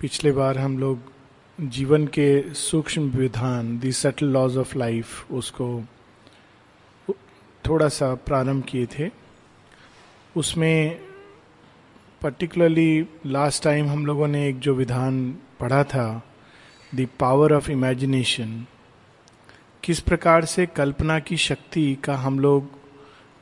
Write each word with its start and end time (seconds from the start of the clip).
पिछले 0.00 0.32
बार 0.32 0.58
हम 0.58 0.78
लोग 0.78 0.98
जीवन 1.60 2.06
के 2.06 2.54
सूक्ष्म 2.54 3.02
विधान 3.02 3.78
the 3.78 3.92
subtle 3.92 4.26
laws 4.26 4.56
of 4.56 4.78
life 4.78 5.32
उसको 5.32 5.84
थोड़ा 7.64 7.88
सा 7.88 8.14
प्रारंभ 8.14 8.64
किए 8.64 8.86
थे। 8.86 9.10
उसमें 10.36 11.00
पर्टिकुलरली 12.22 13.06
लास्ट 13.26 13.64
टाइम 13.64 13.88
हम 13.88 14.06
लोगों 14.06 14.28
ने 14.28 14.48
एक 14.48 14.58
जो 14.58 14.74
विधान 14.74 15.30
पढ़ा 15.60 15.84
था 15.84 16.22
द 16.94 17.08
पावर 17.20 17.52
ऑफ़ 17.52 17.70
इमेजिनेशन 17.70 18.66
किस 19.82 20.00
प्रकार 20.00 20.44
से 20.44 20.66
कल्पना 20.66 21.18
की 21.18 21.36
शक्ति 21.36 21.94
का 21.94 22.16
हम 22.16 22.38
लोग 22.38 22.70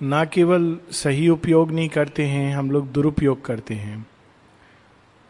ना 0.03 0.25
केवल 0.25 0.79
सही 0.91 1.29
उपयोग 1.29 1.71
नहीं 1.71 1.89
करते 1.89 2.27
हैं, 2.27 2.57
हम 2.57 2.71
लोग 2.71 2.93
दुरुपयोग 2.93 3.45
करते 3.45 3.75
हैं। 3.75 4.07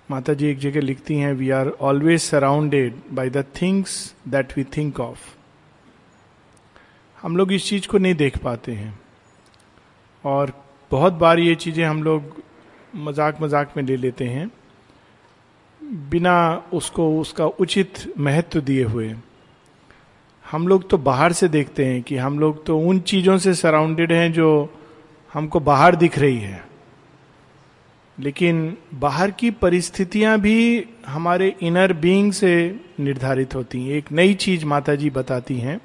माता 0.09 0.33
जी 0.35 0.47
एक 0.47 0.59
जगह 0.59 0.81
लिखती 0.81 1.15
हैं 1.15 1.33
we 1.33 1.49
are 1.51 1.69
always 1.69 2.21
surrounded 2.21 2.95
by 3.13 3.31
the 3.31 3.45
things 3.61 4.15
that 4.29 4.57
we 4.57 4.65
think 4.77 5.01
of 5.01 5.19
हम 7.19 7.37
लोग 7.37 7.53
इस 7.53 7.65
चीज़ 7.69 7.89
को 7.89 7.99
नहीं 7.99 8.15
देख 8.15 8.39
पाते 8.39 8.73
हैं। 8.73 8.99
और 10.25 10.53
बहुत 10.91 11.13
बार 11.13 11.39
ये 11.39 11.55
चीज़ें 11.55 11.85
हम 11.85 12.03
लोग 12.03 12.43
मज़ाक 12.97 13.41
मज़ाक 13.43 13.77
में 13.77 13.83
ले 13.85 13.97
लेते 13.97 14.25
हैं, 14.25 14.51
बिना 16.11 16.65
उसको, 16.73 17.21
उसका 17.21 17.47
उचित 17.47 18.13
महत्व 18.19 18.61
दिए 18.61 18.85
हुए। 18.85 19.15
हम 20.47 20.69
लोग 20.69 20.89
तो 20.91 20.99
बाहर 21.01 21.33
से 21.33 21.49
देखते 21.49 21.87
हैं 21.87 22.03
कि 22.03 22.17
हम 22.17 22.39
लोग 22.39 22.65
तो 22.67 22.79
उन 22.81 23.01
चीज़ों 23.03 23.37
से 23.39 23.55
सराउंडेड 23.55 24.13
हैं 24.13 24.33
जो 24.33 24.49
हमको 25.33 25.61
बाहर 25.61 25.97
दिख 25.97 26.19
रही 26.19 26.39
है। 26.39 26.68
लेकिन 28.19 28.77
बाहर 28.95 29.31
की 29.31 29.51
परिस्थितियाँ 29.51 30.39
भी 30.41 30.85
हमारे 31.07 31.55
इनर 31.63 31.93
बीइंग 31.93 32.33
से 32.33 32.81
निर्धारित 33.01 33.55
होती 33.55 33.83
हैं। 33.83 33.97
एक 33.97 34.13
नई 34.13 34.35
चीज़ 34.35 34.65
माता 34.65 34.95
जी 34.95 35.11
बताती 35.11 35.59
हैं। 35.59 35.81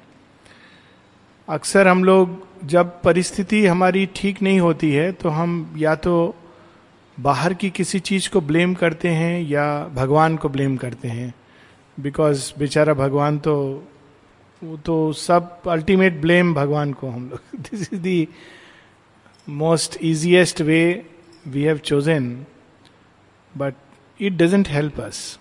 अक्सर 1.48 1.88
हम 1.88 2.04
लोग 2.04 2.42
जब 2.66 3.00
परिस्थिति 3.02 3.66
हमारी 3.66 4.06
ठीक 4.16 4.42
नहीं 4.42 4.60
होती 4.60 4.90
है 4.92 5.12
तो 5.12 5.28
हम 5.28 5.74
या 5.76 5.94
तो 5.94 6.34
बाहर 7.18 7.54
की 7.54 7.70
किसी 7.70 7.98
चीज़ 8.00 8.28
को 8.30 8.40
ब्लेम 8.40 8.74
करते 8.74 9.08
हैं 9.08 9.40
या 9.42 9.66
भगवान 9.94 10.36
को 10.36 10.48
ब्लेम 10.48 10.76
करते 10.76 11.08
हैं। 11.08 11.34
बिकॉज़ 11.98 12.52
बेचारा 12.58 12.94
भगवान 12.94 13.38
तो 13.38 13.54
वो 14.62 14.76
तो 14.76 15.12
सब 15.12 15.68
अल्टीमेट 15.68 16.20
ब्लेम 16.20 16.54
भगवान 16.54 16.92
को 16.92 17.08
हम 17.08 17.28
लोग। 17.30 17.60
This 17.60 17.92
is 17.92 18.00
the 18.00 18.28
most 19.48 19.98
easiest 20.02 20.60
way 20.60 21.06
we 21.46 21.62
have 21.62 21.78
chosen 21.78 22.46
but 23.56 23.74
it 24.20 24.32
doesn't 24.32 24.68
help 24.68 25.00
us 25.00 25.38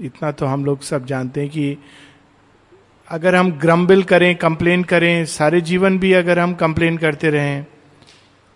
इतना 0.00 0.32
तो 0.32 0.46
हम 0.46 0.64
लोग 0.64 0.80
सब 0.80 1.06
जानते 1.06 1.40
हैं 1.40 1.50
कि 1.50 1.76
अगर 3.08 3.34
हम 3.34 3.52
ग्रम्बिल 3.52 4.02
करें 4.02 4.36
कंप्लेन 4.36 4.84
करें 4.84 5.24
सारे 5.24 5.60
जीवन 5.60 5.98
भी 5.98 6.12
अगर 6.12 6.38
हम 6.38 6.54
कंप्लेन 6.54 6.96
करते 6.96 7.30
रहें 7.30 7.66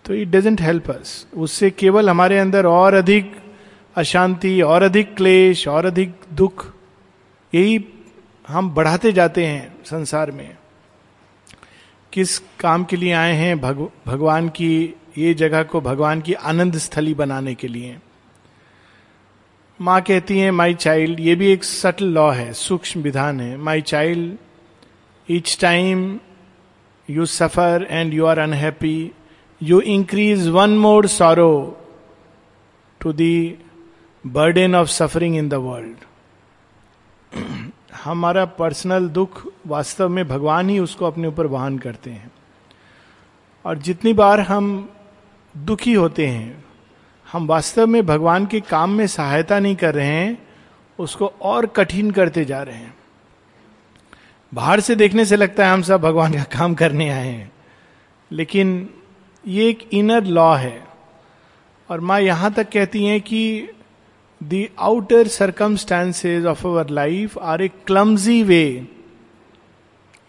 तो 0.05 0.13
इट 0.13 0.27
डजेंट 0.27 0.61
हेल्प 0.61 0.91
अस 0.91 1.27
उससे 1.33 1.71
केवल 1.71 2.09
हमारे 2.09 2.39
अंदर 2.39 2.65
और 2.65 2.93
अधिक 2.93 3.35
अशांति 3.95 4.61
और 4.61 4.83
अधिक 4.83 5.15
क्लेश 5.15 5.67
और 5.67 5.85
अधिक 5.85 6.15
दुख 6.33 6.73
यही 7.55 7.85
हम 8.47 8.69
बढ़ाते 8.69 9.11
जाते 9.11 9.45
हैं 9.45 9.75
संसार 9.85 10.31
में। 10.31 10.57
किस 12.11 12.39
काम 12.39 12.83
के 12.83 12.95
लिए 12.95 13.13
आए 13.13 13.33
हैं? 13.33 13.59
भग, 13.59 13.89
भगवान 14.07 14.49
की 14.49 14.95
ये 15.17 15.33
जगह 15.33 15.63
को 15.63 15.81
भगवान 15.81 16.21
की 16.21 16.33
आनंद 16.33 16.77
स्थली 16.77 17.13
बनाने 17.13 17.53
के 17.55 17.67
लिए। 17.67 17.97
माँ 19.79 20.01
कहती 20.01 20.39
है 20.39 20.51
माई 20.51 20.73
चाइल्ड 20.73 21.19
ये 21.19 21.35
भी 21.35 21.51
एक 21.51 21.63
सटल 21.63 22.05
लॉ 22.05 22.29
है, 22.31 22.53
सूक्ष्म 22.53 23.01
विधान 23.01 23.39
है। 23.39 23.57
My 23.57 23.81
child 23.81 24.37
each 25.29 25.57
time 25.61 26.19
you 27.09 27.25
suffer 27.25 27.87
and 27.89 28.13
you 28.13 28.25
are 28.25 28.39
unhappy 28.39 29.11
you 29.61 29.79
increase 29.79 30.47
one 30.47 30.77
more 30.77 31.07
sorrow 31.07 31.51
to 33.01 33.13
the 33.13 33.57
burden 34.23 34.75
of 34.75 34.87
suffering 34.87 35.35
in 35.37 35.49
the 35.49 35.53
world 35.53 36.03
हमारा 38.03 38.45
पर्सनल 38.45 39.07
दुख 39.09 39.41
वास्तव 39.67 40.09
में 40.09 40.27
भगवान 40.27 40.69
ही 40.69 40.79
उसको 40.79 41.05
अपने 41.05 41.27
ऊपर 41.27 41.47
वहन 41.47 41.77
करते 41.77 42.09
हैं। 42.09 42.31
और 43.65 43.77
जितनी 43.77 44.13
बार 44.13 44.39
हम 44.39 44.89
दुखी 45.57 45.93
होते 45.93 46.27
हैं। 46.27 46.65
हम 47.31 47.47
वास्तव 47.47 47.87
में 47.87 48.05
भगवान 48.05 48.45
के 48.45 48.59
काम 48.59 48.89
में 48.89 49.07
सहायता 49.07 49.59
नहीं 49.59 49.75
कर 49.75 49.95
रहे 49.95 50.07
हैं, 50.07 50.47
उसको 50.99 51.25
और 51.41 51.65
कठिन 51.65 52.11
करते 52.11 52.45
जा 52.45 52.63
रहे 52.63 52.75
हैं। 52.75 52.97
बाहर 54.53 54.79
से 54.79 54.95
देखने 54.95 55.25
से 55.25 55.35
लगता 55.35 55.67
है 55.67 55.73
हम 55.73 55.81
सब 55.81 56.01
भगवान 56.01 56.33
का 56.33 56.43
काम 56.43 56.75
करने 56.75 57.09
आए 57.09 57.27
हैं। 57.27 57.51
लेकिन 58.31 58.89
ये 59.47 59.69
एक 59.69 59.89
इनर 59.93 60.23
लॉ 60.23 60.55
है। 60.55 60.87
और 61.89 61.99
माँ 61.99 62.21
यहाँ 62.21 62.53
तक 62.53 62.71
कहती 62.71 63.05
हैं 63.05 63.21
कि 63.21 63.69
the 64.43 64.67
outer 64.79 65.27
circumstances 65.27 66.45
of 66.45 66.67
our 66.67 66.89
life 66.89 67.37
are 67.37 67.61
a 67.61 67.67
clumsy 67.67 68.43
way 68.43 68.87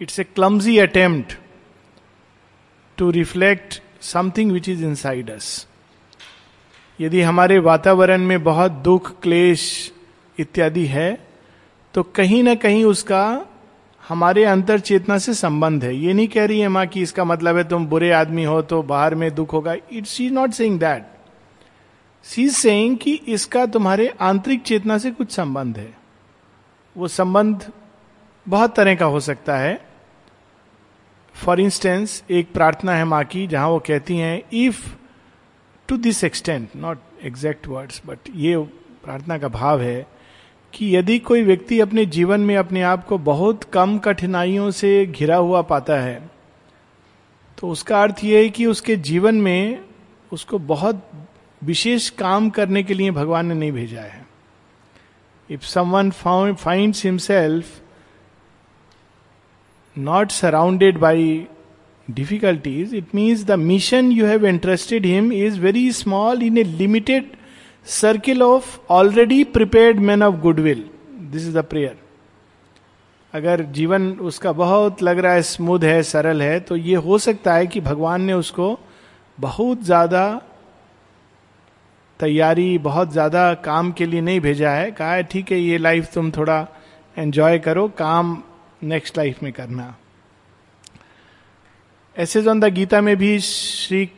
it's 0.01 0.21
a 0.21 0.25
clumsy 0.25 0.79
attempt 0.79 1.39
to 2.97 3.11
reflect 3.11 3.83
something 4.03 4.53
which 4.53 4.69
is 4.69 4.85
inside 4.85 5.31
us 5.31 5.67
यदि 6.99 7.21
हमारे 7.23 7.59
वातावरण 7.59 8.23
में 8.23 8.43
बहुत 8.45 8.73
दुख, 8.73 9.21
क्लेश 9.21 9.93
इत्यादि 10.39 10.85
है 10.87 11.13
तो 11.95 12.03
कहीं 12.03 12.43
ना 12.43 12.55
कहीं 12.55 12.85
उसका 12.85 13.47
हमारे 14.05 14.45
अंतर 14.45 14.79
चेतना 14.81 15.17
से 15.19 15.35
संबंध 15.35 15.85
है। 15.85 15.95
ये 15.97 16.13
नहीं 16.13 16.29
कह 16.29 16.45
रही 16.47 16.61
है 16.61 16.69
माँ 16.69 16.87
कि 16.87 17.03
इसका 17.03 17.25
मतलब 17.25 17.57
है 17.57 17.65
तुम 17.69 17.87
बुरे 17.87 18.11
आदमी 18.13 18.45
हो 18.45 18.61
तो 18.63 18.83
बाहर 18.83 19.15
में 19.15 19.35
दुख 19.35 19.53
होगा। 19.53 19.75
It 19.93 20.07
she 20.07 20.29
not 20.31 20.51
saying 20.51 20.79
that 20.81 21.07
she 22.25 22.49
saying 22.51 22.97
कि 22.97 23.15
इसका 23.29 23.65
तुम्हारे 23.67 24.09
आंतरिक 24.21 24.63
चेतना 24.63 24.99
से 24.99 25.11
कुछ 25.11 25.31
संबंध 25.31 25.79
है। 25.79 25.93
वो 26.97 27.09
संबंध 27.09 27.71
बहुत 28.47 28.75
तरह 28.77 28.95
का 28.95 29.07
हो 29.07 29.21
सकता 29.21 29.57
है। 29.59 29.75
फॉर 31.37 31.61
इंस्टेंस 31.61 32.25
एक 32.31 32.53
प्रार्थना 32.53 32.93
है 32.93 33.05
माँ 33.05 33.25
की, 33.25 33.47
जहाँ 33.47 33.69
वो 33.69 33.79
कहती 33.79 34.17
हैं 34.17 34.43
if 34.53 34.95
to 35.89 35.97
this 35.97 36.25
extent 36.25 36.69
not 36.77 36.99
exact 37.25 37.67
words 37.67 38.03
but 38.07 38.19
ये 38.35 38.59
प्रार्थना 39.05 39.39
का 39.39 39.49
भाव 39.49 39.83
है 39.83 40.07
कि 40.73 40.97
यदि 40.97 41.19
कोई 41.19 41.43
व्यक्ति 41.43 41.81
अपने 41.81 42.07
जीवन 42.07 42.41
में 42.41 42.57
अपने 42.57 42.83
आप 42.83 43.07
को 43.07 43.19
बहुत 43.19 43.65
कम 43.65 43.99
कठिनाइयों 43.99 44.71
से 44.71 45.07
घिरा 45.07 45.37
हुआ 45.37 45.63
पाता 45.63 45.95
है 45.95 46.31
तो 47.59 47.69
उसका 47.69 48.03
अर्थ 48.03 48.25
यह 48.25 48.39
है 48.39 48.49
कि 48.49 48.67
उसके 48.67 48.97
जीवन 48.97 49.35
में 49.35 49.85
उसको 50.33 50.59
बहुत 50.59 51.11
विशेष 51.65 52.11
काम 52.11 52.51
करने 52.51 52.83
के 52.83 52.95
लिए 52.95 53.11
भगवान 53.11 53.47
ने 53.47 53.55
नहीं 53.55 53.73
भेजा 53.73 54.01
है। 54.01 54.27
If 55.51 55.63
someone 55.63 56.11
finds 56.55 57.05
himself 57.05 57.81
not 59.97 60.31
surrounded 60.31 61.01
by 61.01 61.49
difficulties, 62.09 62.93
it 62.93 63.13
means 63.13 63.45
the 63.45 63.57
mission 63.57 64.11
you 64.11 64.25
have 64.25 64.45
entrusted 64.45 65.05
him 65.05 65.33
is 65.33 65.57
very 65.57 65.91
small 65.91 66.41
in 66.43 66.59
a 66.59 66.65
limited 66.65 67.37
circle 67.85 68.43
of 68.43 68.79
already 68.89 69.45
prepared 69.45 69.99
men 70.01 70.23
of 70.23 70.43
goodwill. 70.43 70.83
This 71.31 71.47
is 71.47 71.53
the 71.53 71.63
prayer. 71.63 71.97
अगर 73.33 73.63
जीवन 73.77 74.11
उसका 74.23 74.53
बहुत 74.53 75.03
लग 75.03 75.19
रहा 75.19 75.33
है 75.33 75.43
smooth 75.43 75.81
है 75.85 76.03
सरल 76.03 76.43
है 76.43 76.59
तो 76.69 76.77
ये 76.77 76.95
हो 77.07 77.19
सकता 77.19 77.55
है 77.55 77.67
कि 77.67 77.81
भगवान 77.81 78.23
ने 78.23 78.33
उसको 78.33 78.69
बहुत 79.39 79.83
ज़्यादा 79.85 80.23
तैयारी 82.21 82.77
बहुत 82.79 83.13
ज़्यादा 83.13 83.53
काम 83.65 83.91
के 83.93 84.07
लिए 84.07 84.21
नहीं 84.21 84.41
भेजा 84.41 84.71
है 84.71 84.91
कहा 84.91 85.13
है 85.13 85.23
ठीक 85.33 85.53
है 85.53 85.59
ये 85.61 85.79
लाइफ 85.79 86.13
तुम 86.15 86.31
थोड़ा 86.37 86.67
एंजॉय 87.19 87.59
करो 87.59 87.89
काम 87.99 88.43
नेक्स्ट 88.83 89.19
लाइफ 89.19 89.43
में 89.43 89.53
करना। 89.53 89.97
ऐसे 92.19 92.43
जो 92.43 92.51
अंदर 92.51 92.69
गीता 92.69 93.01
में 93.01 93.17
भी 93.17 93.41
श्री 93.41 94.11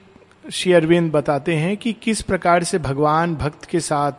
श्री 0.52 0.72
अरविंद 0.72 1.12
बताते 1.12 1.54
हैं 1.54 1.76
कि 1.76 1.92
किस 1.92 2.22
प्रकार 2.22 2.64
से 2.64 2.78
भगवान 2.78 3.36
भक्त 3.36 3.64
के 3.64 3.80
साथ 3.80 4.12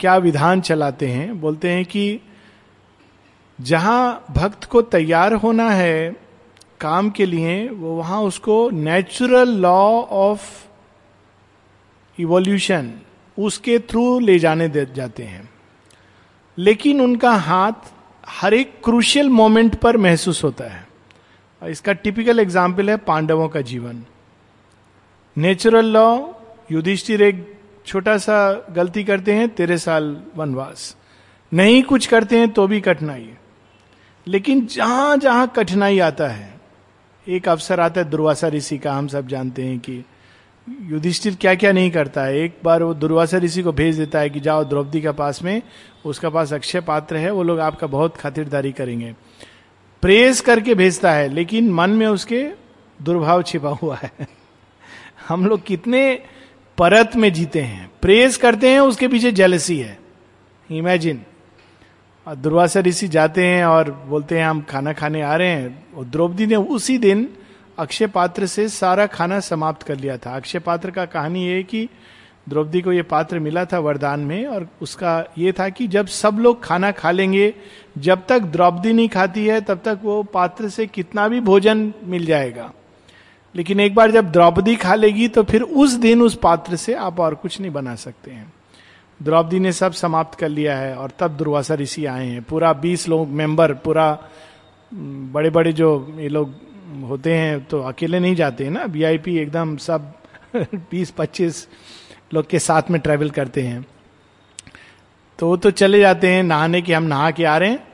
क्या 0.00 0.16
विधान 0.16 0.60
चलाते 0.60 1.06
हैं। 1.06 1.40
बोलते 1.40 1.70
हैं 1.70 1.84
कि 1.84 2.20
जहाँ 3.60 4.24
भक्त 4.30 4.64
को 4.64 4.82
तैयार 4.82 5.32
होना 5.32 5.70
है 5.70 6.16
काम 6.80 7.10
के 7.10 7.26
लिए, 7.26 7.68
वो 7.68 7.96
वहाँ 7.96 8.20
उसको 8.20 8.70
नेचुरल 8.70 9.48
लॉ 9.48 10.02
ऑफ़ 10.02 10.68
इवोल्यूशन 12.18 12.92
उसके 13.38 13.78
थ्रू 13.78 14.20
ले 14.20 14.38
जाने 14.38 14.68
दे, 14.68 14.86
जाते 14.86 15.22
हैं। 15.22 15.50
लेकिन 16.58 17.00
उनका 17.00 17.30
हाथ 17.30 17.72
हर 18.24 18.54
एक 18.54 18.72
क्रूशियल 18.84 19.28
मोमेंट 19.30 19.74
पर 19.74 19.96
महसूस 19.96 20.42
होता 20.44 20.64
है। 20.64 20.88
इसका 21.62 21.92
टिपिकल 21.94 22.40
एग्ज़ाम्पल 22.40 22.90
है 22.90 22.96
पांडवों 22.96 23.48
का 23.48 23.60
जीवन। 23.62 24.02
नेचुरल 25.36 25.86
लॉ 25.86 26.18
युधिष्ठिर 26.72 27.22
एक 27.22 27.46
छोटा 27.86 28.16
सा 28.18 28.52
गलती 28.70 29.04
करते 29.04 29.34
हैं, 29.34 29.48
तेरह 29.48 29.76
साल 29.76 30.16
वनवास। 30.36 30.96
नहीं 31.52 31.82
कुछ 31.82 32.06
करते 32.06 32.38
हैं 32.38 32.48
तो 32.50 32.66
भी 32.66 32.80
कठिनाई 32.80 33.28
लेकिन 34.26 34.66
जहाँ 34.66 35.16
जहाँ 35.16 35.46
कठिनाई 35.56 35.98
आता 36.00 36.28
है, 36.28 36.60
एक 37.26 37.48
अवसर 37.48 37.80
आता 37.80 38.00
है, 38.00 38.08
दुर्वासा 38.10 38.48
ऋषि 38.48 38.78
का, 38.78 38.92
हम 38.92 39.08
सब 39.08 39.28
जानते 39.28 39.64
हैं 39.64 39.78
कि 39.78 40.04
युधिष्ठिर 40.68 41.36
क्या 41.40 41.54
क्या 41.54 41.72
नहीं 41.72 41.90
करता 41.90 42.24
है? 42.24 42.38
एक 42.38 42.58
बार 42.64 42.82
वो 42.82 42.94
दुर्वासा 42.94 43.38
ऋषि 43.38 43.62
को 43.62 43.72
भेज 43.72 43.96
देता 43.96 44.18
है 44.18 44.30
कि 44.30 44.40
जाओ 44.40 44.64
द्रौपदी 44.64 45.00
के 45.00 45.10
पास 45.10 45.42
में, 45.42 45.62
उसका 46.04 46.30
पास 46.30 46.52
अक्षय 46.52 46.80
पात्र 46.80 47.16
है, 47.16 47.30
वो 47.30 47.42
लोग 47.42 47.60
आपका 47.60 47.86
बहुत 47.86 48.16
खातिरदारी 48.16 48.72
करेंगे। 48.72 49.14
प्रेस 50.02 50.40
करके 50.40 50.74
भेजता 50.74 51.12
है, 51.12 51.28
लेकिन 51.28 51.72
मन 51.72 51.90
में 51.90 52.06
उसके 52.06 52.48
दुर्भाव 53.02 53.42
छिपा 53.42 53.68
हुआ 53.68 53.96
है। 53.96 54.12
हम 55.28 55.46
लोग 55.46 55.62
कितने 55.62 56.22
परत 56.78 57.16
में 57.16 57.32
जीते 57.32 57.60
हैं। 57.60 57.90
प्रेस 58.02 58.36
करते 58.36 58.68
हैं, 58.68 58.80
उसके 58.80 59.08
पीछे 59.08 59.32
जेलसी 59.32 59.78
है। 59.78 59.98
इमेजिन 60.70 61.22
दुर्वासा 62.28 62.80
ऋषि 62.80 63.08
जाते 63.08 63.46
हैं 63.46 63.64
और 63.64 64.04
बोलते 64.08 64.38
हैं, 64.38 64.46
हम 64.46 64.62
खाना 64.62 64.92
खाने 64.92 65.22
आ 65.22 65.36
रहे 65.36 65.48
हैं। 65.48 65.92
और 65.94 66.04
द्रौपदी 66.04 66.46
ने 66.46 66.56
उसी 66.56 66.98
दिन 66.98 67.28
अक्षय 67.80 68.06
पात्र 68.06 68.46
से 68.46 68.68
सारा 68.68 69.06
खाना 69.06 69.40
समाप्त 69.40 69.82
कर 69.82 69.96
लिया 69.96 70.16
था। 70.16 70.36
अक्षय 70.36 70.58
पात्र 70.58 70.90
का 70.90 71.04
कहानी 71.06 71.46
ये 71.46 71.62
कि 71.62 71.88
द्रौपदी 72.48 72.80
को 72.80 72.92
ये 72.92 73.02
पात्र 73.02 73.38
मिला 73.38 73.64
था 73.64 73.78
वरदान 73.78 74.20
में 74.20 74.46
और 74.46 74.66
उसका 74.82 75.12
ये 75.38 75.52
था 75.52 75.68
कि 75.68 75.86
जब 75.88 76.06
सब 76.06 76.38
लोग 76.40 76.62
खाना 76.64 76.90
खा 76.90 77.10
लेंगे, 77.10 77.52
जब 77.98 78.26
तक 78.28 78.42
द्रौपदी 78.42 78.92
नहीं 78.92 79.08
खाती 79.08 79.46
है, 79.46 79.60
तब 79.60 79.80
तक 79.84 79.98
वो 80.02 80.22
पात्र 80.22 80.68
से 80.68 80.86
कितना 80.86 81.26
भी 81.28 81.40
भोजन 81.40 81.92
मिल 82.04 82.24
जाएगा। 82.26 82.70
लेकिन 83.54 83.80
एक 83.80 83.94
बार 83.94 84.10
जब 84.10 84.30
द्रौपदी 84.32 84.74
खा 84.76 84.94
लेगी 84.94 85.28
तो 85.28 85.42
फिर 85.42 85.62
उस 85.62 85.92
दिन 85.92 86.22
उस 86.22 86.34
पात्र 86.42 86.76
से 86.76 86.94
आप 86.94 87.20
और 87.20 87.34
कुछ 87.34 87.60
नहीं 87.60 87.70
बना 87.70 87.94
सकते 87.96 88.30
हैं। 88.30 88.52
द्रौपदी 89.20 89.58
ने 89.58 89.72
सब 89.72 89.92
समाप्त 89.92 90.38
कर 90.38 90.48
लिया 90.48 90.76
है 90.78 90.94
और 90.96 91.12
तब 91.18 91.36
दुर्वासा 91.36 91.74
ऋषि 91.74 92.04
आए 92.06 92.26
हैं। 92.26 92.42
पूरा 92.42 92.72
बीस 92.72 93.08
लोग 93.08 93.28
मेंबर, 93.28 93.72
पूरा 93.74 94.18
बड़े 94.92 95.50
बड़े 95.50 95.72
जो 95.72 95.90
ये 96.18 96.28
लोग 96.28 96.54
होते 96.90 97.34
हैं 97.34 97.64
तो 97.64 97.80
अकेले 97.80 98.20
नहीं 98.20 98.34
जाते 98.34 98.64
हैं 98.64 98.70
ना? 98.70 98.84
वीआईपी 98.84 99.38
एकदम 99.38 99.76
सब 99.76 100.12
बीस 100.74 101.10
पच्चीस 101.10 101.68
लोग 102.34 102.48
के 102.48 102.58
साथ 102.58 102.82
में 102.90 103.00
ट्रेवल 103.00 103.30
करते 103.30 103.62
हैं। 103.62 103.86
तो 105.38 105.46
वो 105.46 105.56
तो 105.56 105.70
चले 105.70 106.00
जाते 106.00 106.28
हैं, 106.28 106.42
नहाने 106.42 106.82
के, 106.82 106.94
हम 106.94 107.02
नहा 107.02 107.30
के 107.30 107.44
आ 107.44 107.58
रहे 107.58 107.70
हैं। 107.70 107.88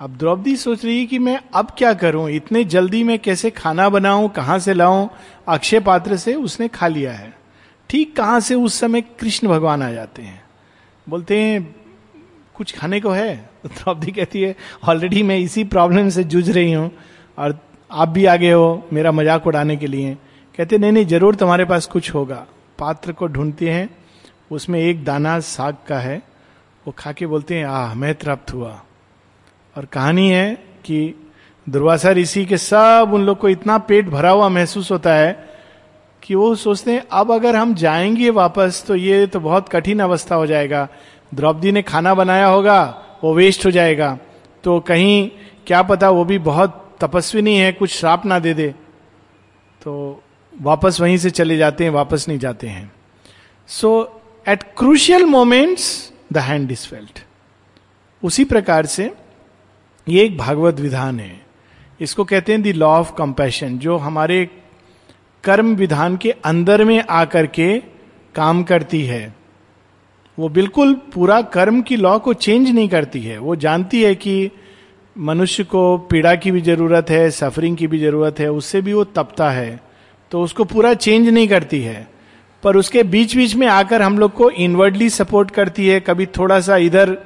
अब 0.00 0.16
द्रौपदी 0.16 0.56
सोच 0.56 0.84
रही 0.84 0.98
है 0.98 1.06
कि 1.06 1.18
मैं 1.18 1.40
अब 1.54 1.68
क्या 1.78 1.94
करूँ? 1.94 2.30
इतने 2.30 2.64
जल्दी 2.64 3.04
में 3.04 3.18
कैसे 3.18 3.50
खाना 3.50 3.88
बनाऊँ? 3.88 4.28
कहाँ 4.28 4.58
से 4.58 4.74
लाऊं? 4.74 5.08
अक्षय 5.48 5.80
पात्र 5.80 6.16
से 6.16 6.34
उसने 6.34 6.68
खा 6.68 6.88
लिया 6.88 7.12
है। 7.12 7.38
ठीक 7.90 8.16
कहाँ 8.16 8.40
से 8.40 8.54
उस 8.54 8.74
समय 8.74 9.00
कृष्ण 9.00 9.48
भगवान 9.48 9.82
आ 9.82 9.92
जाते 9.92 10.22
हैं? 10.22 10.44
बोलते 11.08 11.40
हैं, 11.40 11.76
कुछ 12.54 12.78
खाने 12.78 13.00
को 13.00 13.10
है? 13.10 13.50
द्रौपदी 13.66 14.12
कहती 14.12 14.42
है 14.42 14.56
ऑलरेडी 14.84 15.22
मैं 15.22 15.38
इसी 15.38 15.64
प्रॉब्लम 15.64 16.08
से 16.08 16.24
जूझ 16.24 16.50
रही 16.50 16.72
हूँ 16.72 16.92
और 17.38 17.67
आप 17.90 18.08
भी 18.08 18.24
आगे 18.24 18.52
हो, 18.52 18.88
मेरा 18.92 19.12
मज़ाक 19.12 19.46
उड़ाने 19.46 19.76
के 19.76 19.86
लिए। 19.86 20.16
कहते, 20.58 20.78
नहीं 20.78 20.92
नहीं, 20.92 21.06
ज़रूर 21.06 21.34
तुम्हारे 21.34 21.64
पास 21.64 21.86
कुछ 21.86 22.14
होगा। 22.14 22.46
पात्र 22.78 23.12
को 23.12 23.26
ढूंढते 23.26 23.70
हैं, 23.70 23.88
उसमें 24.50 24.80
एक 24.80 25.04
दाना 25.04 25.40
साग 25.40 25.76
का 25.88 25.98
है, 25.98 26.22
वो 26.86 26.94
खा 26.98 27.12
के 27.12 27.26
बोलते 27.26 27.54
हैं, 27.54 27.64
आह, 27.64 27.94
मैं 27.94 28.14
तृप्त 28.14 28.54
हुआ। 28.54 28.80
और 29.76 29.84
कहानी 29.84 30.30
है 30.30 30.54
कि 30.84 31.14
दुर्वासा 31.68 32.10
ऋषि 32.10 32.44
के 32.44 32.56
सब 32.56 33.10
उन 33.14 33.22
लोग 33.22 33.38
को 33.38 33.48
इतना 33.48 33.78
पेट 33.78 34.08
भरा 34.08 34.30
हुआ 34.30 34.48
महसूस 34.48 34.90
होता 34.90 35.14
है 35.14 35.48
कि 36.22 36.34
वो 36.34 36.54
सोचते 36.54 36.92
हैं, 36.92 37.02
अब 37.12 37.32
अगर 37.32 37.56
हम 37.56 37.74
जाएँगे 37.74 38.30
वापस 38.30 38.84
तो 38.86 38.96
ये 38.96 39.26
तो 39.26 39.40
बहुत 39.40 39.68
कठिन 39.68 40.00
अवस्था 40.00 40.34
हो 40.34 40.46
जाएगा। 40.46 40.88
द्रौपदी 41.34 41.72
ने 41.72 41.82
खाना 41.82 42.14
बनाया 42.14 42.46
होगा, 42.46 43.02
वो 43.24 43.34
वेस्ट 43.34 43.66
हो 43.66 43.70
जाएगा। 43.70 44.18
तो 44.64 44.80
कहीं, 44.80 45.30
क्या 45.66 45.82
पता 45.82 46.10
वो 46.10 46.24
भी 46.24 46.38
बहुत 46.38 46.84
तपस्वी 47.00 47.42
नहीं 47.42 47.58
है, 47.58 47.72
कुछ 47.72 47.90
श्राप 47.90 48.26
ना 48.26 48.38
दे 48.38 48.54
दे। 48.54 48.68
तो 49.82 50.22
वापस 50.52 51.00
वहीं 51.00 51.16
से 51.16 51.30
चले 51.30 51.56
जाते 51.56 51.84
हैं, 51.84 51.90
वापस 51.90 52.28
नहीं 52.28 52.38
जाते 52.38 52.66
हैं। 52.66 52.92
So 53.68 54.20
at 54.48 54.62
crucial 54.62 55.24
moments 55.24 56.12
the 56.32 56.38
hand 56.38 56.72
is 56.72 56.86
felt 56.86 57.24
उसी 58.22 58.44
प्रकार 58.44 58.86
से 58.86 59.12
ये 60.08 60.24
एक 60.24 60.36
भागवत 60.38 60.80
विधान 60.80 61.20
है। 61.20 61.46
इसको 62.00 62.24
कहते 62.24 62.52
हैं 62.52 62.62
द 62.62 62.66
लॉ 62.66 62.88
ऑफ़ 62.88 63.12
कंपैशन 63.12 63.78
जो 63.78 63.96
हमारे 63.96 64.48
कर्म 65.44 65.74
विधान 65.74 66.16
के 66.16 66.30
अंदर 66.30 66.84
में 66.84 67.04
आकर 67.10 67.46
के 67.46 67.78
काम 68.34 68.62
करती 68.62 69.02
है। 69.04 69.34
वो 70.38 70.48
बिल्कुल 70.48 70.94
पूरा 70.94 71.40
कर्म 71.42 71.80
की 71.82 71.96
लॉ 71.96 72.18
को 72.18 72.34
चेंज 72.34 72.68
नहीं 72.68 72.88
करती 72.88 73.20
है। 73.20 73.38
वो 73.38 73.56
जानती 73.56 74.02
है 74.02 74.14
कि 74.14 74.50
मनुष्य 75.18 75.64
को 75.64 75.96
पीड़ा 76.10 76.34
की 76.34 76.50
भी 76.50 76.60
ज़रूरत 76.60 77.10
है 77.10 77.30
सफरिंग 77.30 77.76
की 77.76 77.86
भी 77.86 77.98
ज़रूरत 77.98 78.38
है, 78.40 78.50
उससे 78.50 78.80
भी 78.80 78.92
वो 78.92 79.04
तपता 79.06 79.50
है 79.50 79.80
तो 80.32 80.42
उसको 80.42 80.64
पूरा 80.64 80.92
चेंज 80.94 81.28
नहीं 81.28 81.48
करती 81.48 81.80
है। 81.80 82.06
पर 82.62 82.76
उसके 82.76 83.02
बीच 83.04 83.36
बीच 83.36 83.54
में 83.54 83.66
आकर 83.66 84.02
हम 84.02 84.18
लोग 84.18 84.32
को 84.32 84.50
इनवर्डली 84.50 85.08
सपोर्ट 85.10 85.50
करती 85.50 85.86
है, 85.88 85.98
कभी 86.00 86.26
थोड़ा 86.28 86.60
सा 86.60 86.76
इधर 86.76 87.16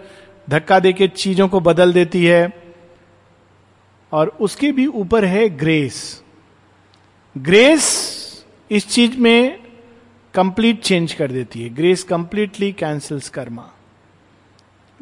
धक्का 0.48 0.78
देके 0.78 1.08
चीज़ों 1.08 1.48
को 1.48 1.60
बदल 1.60 1.92
देती 1.92 2.24
है, 2.24 2.52
और 4.12 4.28
उसके 4.40 4.72
भी 4.72 4.86
ऊपर 4.86 5.24
है 5.24 5.48
ग्रेस 5.48 6.22
ग्रेस 7.36 7.84
इस 8.70 8.88
चीज़ 8.88 9.16
में 9.18 9.58
कंप्लीट 10.34 10.80
चेंज 10.80 11.12
कर 11.12 11.32
देती 11.32 11.62
है। 11.62 11.68
Grace 11.74 12.02
completely 12.04 12.72
cancels 12.72 13.28
karma 13.28 13.68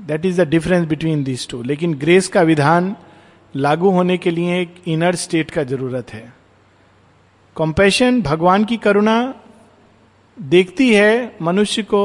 that 0.07 0.25
is 0.27 0.41
the 0.43 0.49
difference 0.49 0.87
between 0.89 1.25
this 1.25 1.49
two 1.49 1.63
लेकिन 1.63 1.95
ग्रेस 1.95 2.29
का 2.29 2.43
विधान 2.43 2.95
लागू 3.55 3.91
होने 3.91 4.19
के 4.19 4.31
लिए 4.31 4.61
एक 4.61 4.75
इनर 4.89 5.15
स्टेट 5.15 5.51
का 5.51 5.63
ज़रूरत 5.65 6.13
है 6.13 6.33
कॉम्पेशन 7.57 8.23
भगवान 8.23 8.65
की 8.65 8.77
करुणा 8.77 9.35
देखती 10.39 10.93
है 10.95 11.37
मनुष्य 11.43 11.83
को 11.83 12.03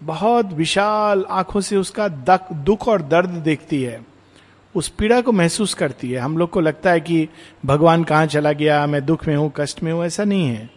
बहुत 0.00 0.52
विशाल 0.52 1.24
आँखों 1.30 1.60
से 1.60 1.76
उसका 1.76 2.08
दुख 2.08 2.88
और 2.88 3.02
दर्द 3.02 3.30
देखती 3.44 3.82
है 3.82 4.00
उस 4.74 4.88
पीड़ा 4.88 5.20
को 5.20 5.32
महसूस 5.32 5.74
करती 5.74 6.10
है 6.10 6.18
हम 6.18 6.36
लोग 6.38 6.50
को 6.50 6.60
लगता 6.60 6.90
है 6.90 7.00
कि 7.00 7.28
भगवान 7.66 8.04
कहाँ 8.04 8.26
चला 8.26 8.52
गया 8.52 8.86
मैं 8.86 9.04
दुख 9.06 9.26
में 9.28 9.36
हूँ 9.36 9.52
कष्ट 9.56 9.82
में 9.82 9.92
हूँ 9.92 10.04
ऐसा 10.04 10.24
नहीं 10.24 10.48
है 10.48 10.68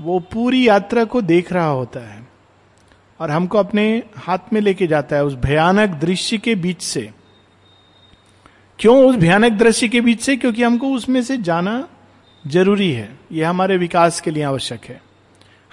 वो 0.00 0.18
पूरी 0.32 0.68
यात्रा 0.68 1.04
को 1.04 1.22
देख 1.22 1.52
रहा 1.52 1.66
होता 1.66 2.00
है 2.00 2.23
और 3.20 3.30
हमको 3.30 3.58
अपने 3.58 4.02
हाथ 4.16 4.38
में 4.52 4.60
लेके 4.60 4.86
जाता 4.86 5.16
है 5.16 5.24
उस 5.24 5.34
भयानक 5.34 5.90
दृश्य 5.90 6.38
के 6.38 6.54
बीच 6.54 6.82
से। 6.82 7.10
क्यों 8.78 9.10
उस 9.10 9.16
भयानक 9.16 9.52
दृश्य 9.52 9.88
के 9.88 10.00
बीच 10.00 10.20
से? 10.20 10.36
क्योंकि 10.36 10.62
हमको 10.62 10.86
उसमें 10.86 11.22
से 11.22 11.36
जाना 11.36 11.88
ज़रूरी 12.46 12.92
है। 12.92 13.18
यह 13.32 13.50
हमारे 13.50 13.76
विकास 13.76 14.20
के 14.20 14.30
लिए 14.30 14.42
आवश्यक 14.42 14.84
है। 14.84 15.02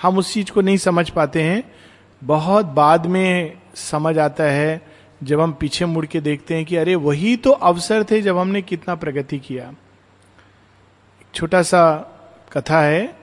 हम 0.02 0.18
उस 0.18 0.34
चीज़ 0.34 0.52
को 0.52 0.62
नहीं 0.62 0.78
समझ 0.78 1.10
पाते 1.10 1.44
हैं। 1.44 1.76
बहुत 2.24 2.66
बाद 2.66 3.06
में 3.06 3.58
समझ 3.76 4.18
आता 4.18 4.44
है, 4.44 4.82
जब 5.24 5.40
हम 5.40 5.54
पीछे 5.54 5.86
मुड़ 5.86 6.06
के 6.06 6.22
देखते 6.22 6.56
हैं 6.56 6.66
कि 6.66 6.76
अरे, 6.76 6.96
वही 6.96 7.38
तो 7.38 7.52
अवसर 7.52 8.04
थे 8.04 8.22
जब 8.22 8.38
हमने 8.38 8.62
कितना 8.62 8.96
प्रगति 8.96 9.40
किया। 9.40 9.74
छोटा 11.36 11.62
सा 11.62 11.96
कथा 12.54 12.82
है, 12.82 13.16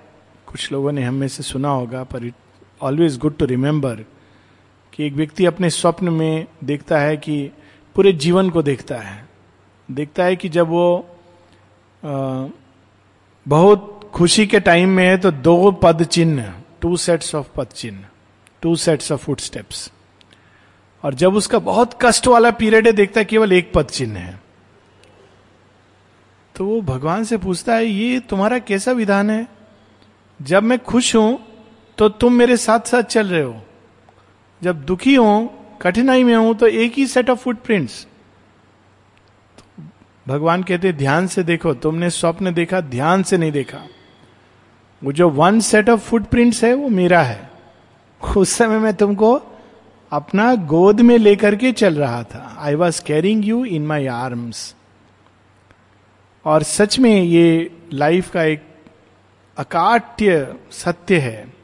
कुछ 0.46 0.72
लोगों 0.72 0.92
ने 0.92 1.02
हम 1.02 1.26
से 1.26 1.42
सुना 1.42 1.68
होगा, 1.68 2.04
पर 2.04 2.32
ऑलवेज 2.82 3.18
गुड 3.18 3.36
टू 3.36 3.44
रिमेंबर 3.44 3.94
कि 4.92 5.06
एक 5.06 5.12
व्यक्ति 5.12 5.46
अपने 5.46 5.70
स्वप्न 5.70 6.08
में 6.08 6.46
देखता 6.64 6.98
है 6.98 7.16
कि 7.16 7.50
पूरे 7.94 8.12
जीवन 8.12 8.50
को 8.50 8.62
देखता 8.62 8.96
है। 8.96 9.28
देखता 9.90 10.24
है 10.24 10.36
कि 10.36 10.48
जब 10.48 10.68
वो 10.68 11.06
आ, 12.04 12.46
बहुत 13.48 14.10
खुशी 14.14 14.46
के 14.46 14.60
टाइम 14.60 14.88
में 14.88 15.06
है 15.06 15.18
तो 15.18 15.30
दो 15.30 15.70
पद 15.72 16.04
चिन्ह 16.04 16.54
टू 16.80 16.96
सेट्स 16.96 17.34
ऑफ़ 17.34 17.48
पद 17.56 17.66
चिन्ह 17.66 18.04
two 18.62 18.76
sets 18.76 19.12
of 19.12 19.20
foot 19.20 19.40
steps 19.40 19.92
और 21.04 21.14
जब 21.14 21.34
उसका 21.34 21.58
बहुत 21.58 21.98
कष्ट 22.02 22.26
वाला 22.26 22.50
पीरियड 22.50 22.86
है 22.86 22.92
देखता 22.92 23.20
है 23.20 23.24
केवल 23.24 23.52
एक 23.52 23.72
पद 23.72 23.84
चिन्ह 23.84 24.18
है। 24.18 24.40
तो 26.56 26.64
वो 26.64 26.80
भगवान 26.80 27.24
से 27.24 27.36
पूछता 27.36 27.74
है 27.74 27.86
ये 27.86 28.20
तुम्हारा 28.20 28.58
कैसा 28.58 28.92
विधान 28.92 29.30
है? 29.30 29.48
जब 30.42 30.62
मैं 30.62 30.78
खुश 30.78 31.16
हूँ 31.16 31.47
तो 31.98 32.08
तुम 32.08 32.32
मेरे 32.32 32.56
साथ 32.56 32.80
साथ 32.80 33.02
चल 33.02 33.26
रहे 33.26 33.42
हो। 33.42 33.60
जब 34.62 34.84
दुखी 34.84 35.14
हो, 35.14 35.54
कठिनाई 35.82 36.24
में 36.24 36.34
हूँ 36.36 36.54
तो 36.54 36.66
एक 36.66 36.92
ही 36.92 37.06
सेट 37.06 37.30
ऑफ़ 37.30 37.38
फुटप्रिंट्स 37.38 38.06
भगवान 40.28 40.62
कहते, 40.62 40.92
ध्यान 40.92 41.26
से 41.26 41.42
देखो, 41.42 41.74
तुमने 41.74 42.10
स्वप्न 42.10 42.52
देखा, 42.54 42.80
ध्यान 42.80 43.22
से 43.22 43.36
नहीं 43.38 43.52
देखा। 43.52 43.78
वो 45.02 45.12
जो 45.12 45.28
वन 45.30 45.60
सेट 45.60 45.88
ऑफ़ 45.90 46.00
फुटप्रिंट्स 46.00 46.64
है, 46.64 46.74
वो 46.74 46.88
मेरा 46.88 47.22
है। 47.22 47.50
उस 48.36 48.50
समय 48.50 48.78
मैं 48.78 48.94
तुमको 48.94 49.34
अपना 50.12 50.54
गोद 50.54 51.00
में 51.00 51.16
लेकर 51.18 51.56
के 51.56 51.72
चल 51.72 51.94
रहा 51.94 52.22
था। 52.22 52.56
I 52.58 52.74
was 52.74 53.02
carrying 53.02 53.44
you 53.44 53.64
in 53.64 53.86
my 53.86 54.06
arms 54.06 54.74
और 56.44 56.62
सच 56.62 56.98
में 56.98 57.22
ये 57.22 57.70
लाइफ 57.92 58.30
का 58.30 58.42
एक 58.42 58.62
अकाट्य 59.56 60.56
सत्य 60.70 61.18
है। 61.18 61.57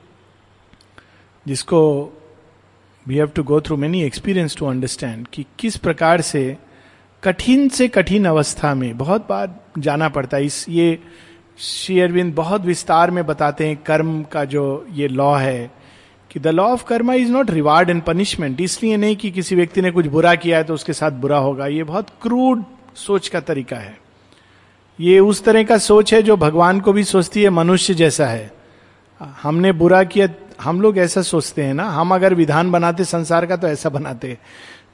जिसको 1.47 1.81
we 3.07 3.17
have 3.17 3.27
to 3.27 3.43
go 3.43 3.61
through 3.61 3.77
many 3.77 4.03
experience 4.03 4.57
to 4.57 4.67
understand 4.67 5.27
कि 5.33 5.45
किस 5.59 5.77
प्रकार 5.77 6.21
से 6.21 6.57
कठिन 7.23 7.69
से 7.69 7.89
कठिन 7.89 8.25
अवस्था 8.25 8.75
में, 8.75 8.97
बहुत 8.99 9.27
बार 9.29 9.55
जाना 9.79 10.09
पड़ता 10.09 10.37
है। 10.37 10.47
इस 10.47 10.69
ये 10.69 10.99
श्री 11.59 12.01
अरविंद 12.01 12.35
बहुत 12.35 12.63
विस्तार 12.63 13.11
में 13.11 13.25
बताते 13.27 13.67
हैं 13.67 13.77
कर्म 13.77 14.23
का 14.23 14.45
जो 14.45 14.87
ये 14.93 15.09
लॉ 15.09 15.35
है 15.35 15.71
कि 16.31 16.41
the 16.41 16.49
law 16.49 16.65
of 16.65 16.85
karma 16.85 17.15
is 17.15 17.31
not 17.33 17.51
reward 17.51 17.91
and 17.91 18.03
punishment 18.03 18.61
इसलिए 18.61 18.97
नहीं 18.97 19.17
कि 19.17 19.31
किसी 19.31 19.55
व्यक्ति 19.55 19.83
ने 19.83 19.91
कुछ 19.91 20.07
बुरा 20.07 20.35
किया 20.35 20.59
है 20.59 20.65
तो 20.65 20.75
उसके 20.75 20.93
साथ 20.93 21.11
बुरा 21.11 21.39
होगा। 21.39 21.67
ये 21.67 21.85
बहुत 21.85 22.11
क्रूड 22.23 22.65
सोच 22.97 23.29
का 23.29 23.41
तरीका 23.41 23.77
है। 23.77 23.99
ये 25.01 25.19
उस 25.19 25.45
तरह 25.45 25.65
का 25.65 25.79
सोच 25.79 26.15
है 26.15 26.23
जो 26.23 26.37
भगवान 26.37 26.81
को 26.81 26.93
भी 26.93 27.05
सोचती 27.05 27.43
है, 27.43 27.51
मनुष्य 27.51 27.95
जैसा 27.95 28.27
है। 28.27 28.53
हमने 29.43 29.73
बुरा 29.73 30.03
किया 30.05 30.27
हम 30.65 30.81
लोग 30.81 30.99
ऐसा 30.99 31.23
सोचते 31.23 31.63
हैं 31.63 31.75
ना, 31.75 31.85
हम 31.85 32.15
अगर 32.15 32.35
विधान 32.35 32.71
बनाते, 32.71 33.05
संसार 33.05 33.47
का 33.47 33.57
तो 33.57 33.69
ऐसा 33.69 33.89
बनाते। 33.89 34.39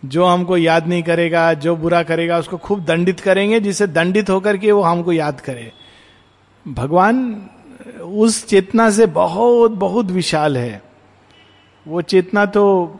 जो 0.05 0.25
हमको 0.25 0.57
याद 0.57 0.87
नहीं 0.87 1.03
करेगा, 1.03 1.55
जो 1.55 1.77
बुरा 1.77 2.03
करेगा, 2.03 2.39
उसको 2.39 2.57
खूब 2.57 2.85
दंडित 2.85 3.21
करेंगे, 3.21 3.61
जिसे 3.61 3.87
दंडित 3.87 4.31
होकर 4.31 4.57
के 4.57 4.73
वो 4.73 4.83
हमको 4.83 5.13
याद 5.13 5.41
करे। 5.41 5.73
भगवान 6.69 7.47
उस 8.03 8.47
चेतना 8.47 8.91
से 8.91 9.07
बहुत 9.07 9.71
बहुत 9.71 10.07
विशाल 10.07 10.57
है। 10.57 10.83
वो 11.89 12.03
चेतना 12.03 12.47
तो 12.47 12.97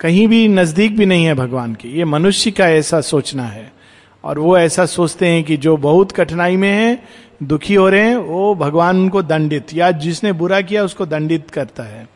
कहीं 0.00 0.28
भी 0.28 0.48
नज़दीक 0.48 0.96
भी 0.96 1.06
नहीं 1.06 1.24
है 1.24 1.34
भगवान 1.34 1.74
की। 1.74 1.88
ये 1.88 2.04
मनुष्य 2.04 2.50
का 2.50 2.68
ऐसा 2.68 3.00
सोचना 3.00 3.42
है। 3.42 3.72
और 4.24 4.38
वो 4.38 4.58
ऐसा 4.58 4.86
सोचते 4.86 5.28
हैं 5.28 5.44
कि 5.44 5.56
जो 5.56 5.76
बहुत 5.76 6.12
कठिनाई 6.12 6.56
में 6.56 6.72
है, 6.72 7.02
दुखी 7.42 7.74
हो 7.74 7.88
रहे 7.88 8.00
हैं, 8.00 8.16
वो 8.16 8.54
भगवान 8.54 8.96
उनको 8.96 9.22
दंडित, 9.22 9.66
या 9.74 9.90
जिसने 9.90 10.32
बुरा 10.32 10.60
किया 10.60 10.84
उसको 10.84 11.06
दंडित 11.06 11.50
करता 11.50 11.82
है। 11.82 12.08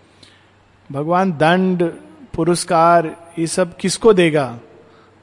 भगवान 0.93 1.33
दंड, 1.33 1.83
पुरस्कार, 2.35 3.17
ये 3.39 3.47
सब 3.47 3.77
किसको 3.77 4.13
देगा? 4.13 4.59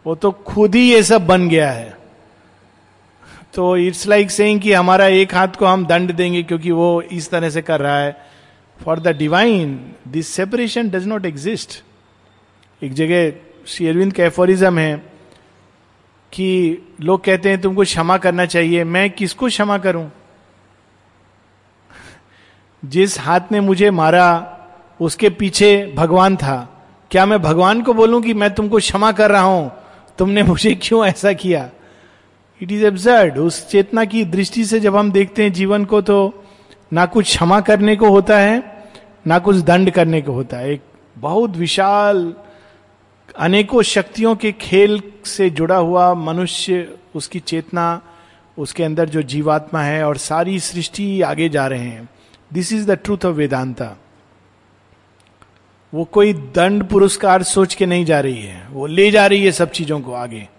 वो 0.06 0.16
तो 0.16 0.32
खुद 0.32 0.76
ही 0.76 0.92
ये 0.92 1.04
सब 1.04 1.28
बन 1.28 1.50
गया 1.50 1.72
है। 1.72 1.98
तो 3.54 3.78
इट्स 3.78 4.08
लाइक 4.08 4.32
सेइंग 4.32 4.62
कि 4.62 4.74
हमारा 4.74 5.08
एक 5.08 5.36
हाथ 5.36 5.48
को 5.48 5.66
हम 5.66 5.86
दंड 5.86 6.12
देंगे 6.12 6.44
क्योंकि 6.44 6.72
वो 6.72 7.02
इस 7.02 7.30
तरह 7.30 7.50
से 7.50 7.62
कर 7.62 7.80
रहा 7.80 8.00
है। 8.00 8.18
For 8.86 9.00
the 9.00 9.08
divine 9.08 9.92
this 10.08 10.28
separation 10.28 10.90
does 10.90 11.08
not 11.08 11.26
exist 11.26 11.84
एक 12.84 12.94
जगह 12.94 13.32
श्री 13.68 13.88
अरविंद 13.88 14.14
का 14.14 14.26
एफोरिज्म 14.26 14.80
है। 14.80 15.11
कि 16.34 16.78
लोग 17.02 17.24
कहते 17.24 17.50
हैं, 17.50 17.62
तुमको 17.62 17.84
क्षमा 17.84 18.18
करना 18.18 18.46
चाहिए। 18.46 18.84
मैं 18.84 19.10
किसको 19.10 19.48
क्षमा 19.48 19.78
करूँ? 19.78 20.12
जिस 22.86 23.20
हाथ 23.20 23.40
ने 23.52 23.60
मुझे 23.60 23.92
मारा, 23.92 24.58
उसके 25.02 25.30
पीछे 25.30 25.94
भगवान 25.98 26.36
था। 26.36 26.84
क्या 27.12 27.26
मैं 27.26 27.42
भगवान 27.42 27.82
को 27.82 27.94
बोलूँ 27.94 28.22
कि 28.22 28.34
मैं 28.34 28.54
तुमको 28.54 28.78
क्षमा 28.78 29.12
कर 29.12 29.32
रहा 29.32 29.42
हूँ? 29.42 29.72
तुमने 30.18 30.44
मुझे 30.44 30.76
क्यों 30.76 31.06
ऐसा 31.06 31.34
किया? 31.34 31.70
इट 32.62 32.72
इज़ 32.72 32.86
एब्जर्ड 32.86 33.38
उस 33.38 33.70
चेतना 33.70 34.06
की 34.06 34.26
दृष्टि 34.26 34.66
से 34.66 34.80
जब 34.80 34.96
हम 34.96 35.12
देखते 35.12 35.44
हैं 35.44 35.54
जीवन 35.54 35.86
को 35.86 36.02
तो 36.02 36.44
ना 36.94 37.06
कुछ 37.06 37.26
क्षमा 37.26 37.62
करने 37.62 37.96
को 37.96 38.10
होता 38.10 38.38
है, 38.38 38.86
ना 39.28 39.40
कुछ 39.40 39.56
दंड 39.56 39.92
करने 39.92 40.22
को 40.22 40.32
होता 40.32 40.58
है। 40.58 40.72
एक 40.72 40.82
बहुत 41.18 41.58
विशाल 41.58 42.34
अनेकों 43.38 43.82
शक्तियों 43.82 44.36
के 44.36 44.52
खेल 44.52 45.04
से 45.26 45.50
जुड़ा 45.50 45.76
हुआ 45.76 46.14
मनुष्य, 46.14 46.96
उसकी 47.16 47.40
चेतना, 47.40 48.02
उसके 48.58 48.84
अंदर 48.84 49.10
जो 49.10 49.22
जीवात्मा 49.22 49.82
है 49.82 50.08
और 50.08 50.18
सारी 50.18 50.60
सृष्टि 50.60 51.22
आगे 51.22 51.50
जा 51.50 51.68
रहे 51.68 51.84
हैं। 51.84 52.10
This 52.54 52.74
is 52.74 52.88
the 52.88 52.92
truth 52.92 53.26
of 53.26 53.36
Vedanta 53.36 53.98
वो 55.94 56.06
कोई 56.06 56.34
दंड 56.34 56.84
पुरस्कार 56.84 57.44
सोच 57.44 57.76
के 57.76 57.86
नहीं 57.86 58.06
जा 58.06 58.20
रही 58.20 58.42
है। 58.42 58.68
वो 58.72 58.86
ले 58.86 59.12
जा 59.12 59.28
रही 59.28 59.46
है 59.46 59.52
सब 59.52 59.72
चीज़ों 59.72 60.02
को 60.02 60.14
आगे। 60.14 60.50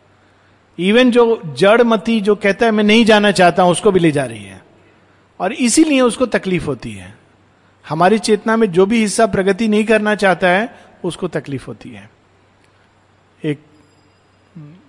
इवन 0.78 1.10
जो 1.10 1.42
जड़ 1.56 1.82
मती 1.82 2.20
जो 2.20 2.34
कहता 2.34 2.66
है, 2.66 2.72
मैं 2.72 2.84
नहीं 2.84 3.04
जाना 3.04 3.30
चाहता 3.30 3.62
हूँ, 3.62 3.72
उसको 3.72 3.92
भी 3.92 4.00
ले 4.00 4.12
जा 4.12 4.24
रही 4.24 4.44
है। 4.44 4.64
और 5.40 5.52
इसीलिए 5.52 6.00
उसको 6.00 6.26
तकलीफ़ 6.26 6.66
होती 6.66 6.92
है। 6.92 7.18
हमारी 7.88 8.18
चेतना 8.18 8.56
में 8.56 8.72
जो 8.72 8.86
भी 8.86 9.00
हिस्सा 9.00 9.26
प्रगति 9.26 9.68
नहीं 9.68 9.84
करना 9.84 10.14
चाहता 10.14 10.48
है, 10.48 10.74
उसको 11.04 11.28
तकलीफ़ 11.28 11.66
होती 11.66 11.90
है। 11.90 12.11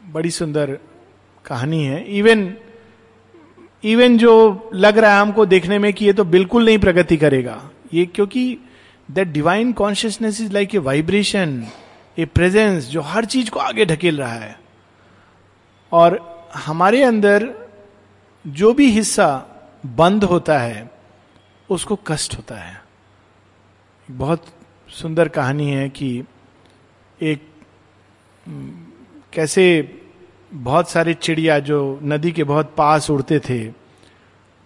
बड़ी 0.04 0.32
सुंदर 0.32 0.78
कहानी 1.46 1.84
है। 1.84 2.04
इवन 2.18 2.54
इवन 3.84 4.18
जो 4.18 4.72
लग 4.74 4.98
रहा 4.98 5.14
है 5.16 5.22
हमको 5.22 5.46
देखने 5.46 5.80
में 5.80 5.94
कि 5.94 6.06
ये 6.06 6.14
तो 6.14 6.24
बिल्कुल 6.24 6.66
नहीं 6.66 6.80
प्रगति 6.80 7.18
करेगा। 7.18 7.70
ये 7.94 8.06
क्योंकि 8.06 8.58
that 9.12 9.28
divine 9.28 9.74
consciousness 9.74 10.42
is 10.42 10.52
like 10.52 10.76
a 10.76 10.78
vibration 10.78 11.66
a 12.18 12.26
presence 12.26 12.86
जो 12.86 13.02
हर 13.02 13.26
चीज़ 13.26 13.50
को 13.50 13.60
आगे 13.60 13.86
ढकेल 13.86 14.18
रहा 14.18 14.34
है। 14.34 14.60
और 15.92 16.50
हमारे 16.56 17.04
अंदर 17.04 17.50
जो 18.48 18.74
भी 18.74 18.90
हिस्सा 18.92 19.46
बंद 19.86 20.24
होता 20.24 20.58
है, 20.60 20.92
उसको 21.70 22.00
कष्ट 22.08 22.38
होता 22.38 22.56
है। 22.56 22.82
बहुत 24.12 24.46
सुंदर 24.90 25.28
कहानी 25.28 25.70
है 25.72 25.90
कि 25.90 26.24
एक 27.22 27.48
कैसे 29.34 29.64
बहुत 30.52 30.90
सारे 30.90 31.14
चिड़िया 31.14 31.58
जो 31.60 32.00
नदी 32.04 32.32
के 32.32 32.44
बहुत 32.44 32.74
पास 32.78 33.10
उड़ते 33.10 33.40
थे 33.40 33.68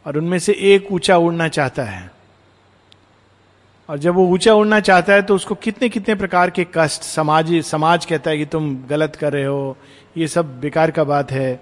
और 0.05 0.17
उनमें 0.17 0.37
से 0.39 0.53
एक 0.73 0.91
ऊँचा 0.91 1.17
उड़ना 1.17 1.47
चाहता 1.47 1.83
है। 1.83 2.09
और 3.89 3.97
जब 3.97 4.15
वो 4.15 4.25
ऊँचा 4.27 4.53
उड़ना 4.53 4.79
चाहता 4.79 5.13
है 5.13 5.21
तो 5.21 5.35
उसको 5.35 5.55
कितने 5.55 5.89
कितने 5.89 6.15
प्रकार 6.15 6.49
के 6.49 6.65
कष्ट, 6.75 7.01
समाज 7.01 7.53
समाज 7.65 8.05
कहता 8.05 8.29
है 8.31 8.37
कि 8.37 8.45
तुम 8.45 8.75
गलत 8.89 9.15
कर 9.15 9.33
रहे 9.33 9.45
हो, 9.45 9.77
ये 10.17 10.27
सब 10.27 10.59
बेकार 10.61 10.91
का 10.91 11.03
बात 11.03 11.31
है। 11.31 11.61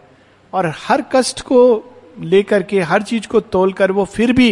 और 0.54 0.72
हर 0.78 1.04
कष्ट 1.12 1.42
को 1.42 1.60
लेकर 2.20 2.64
के, 2.64 2.80
हर 2.82 3.04
चीज़ 3.04 3.28
को 3.28 3.40
तोल 3.40 3.74
कर 3.74 3.92
वो 3.92 4.06
फिर 4.06 4.34
भी 4.34 4.52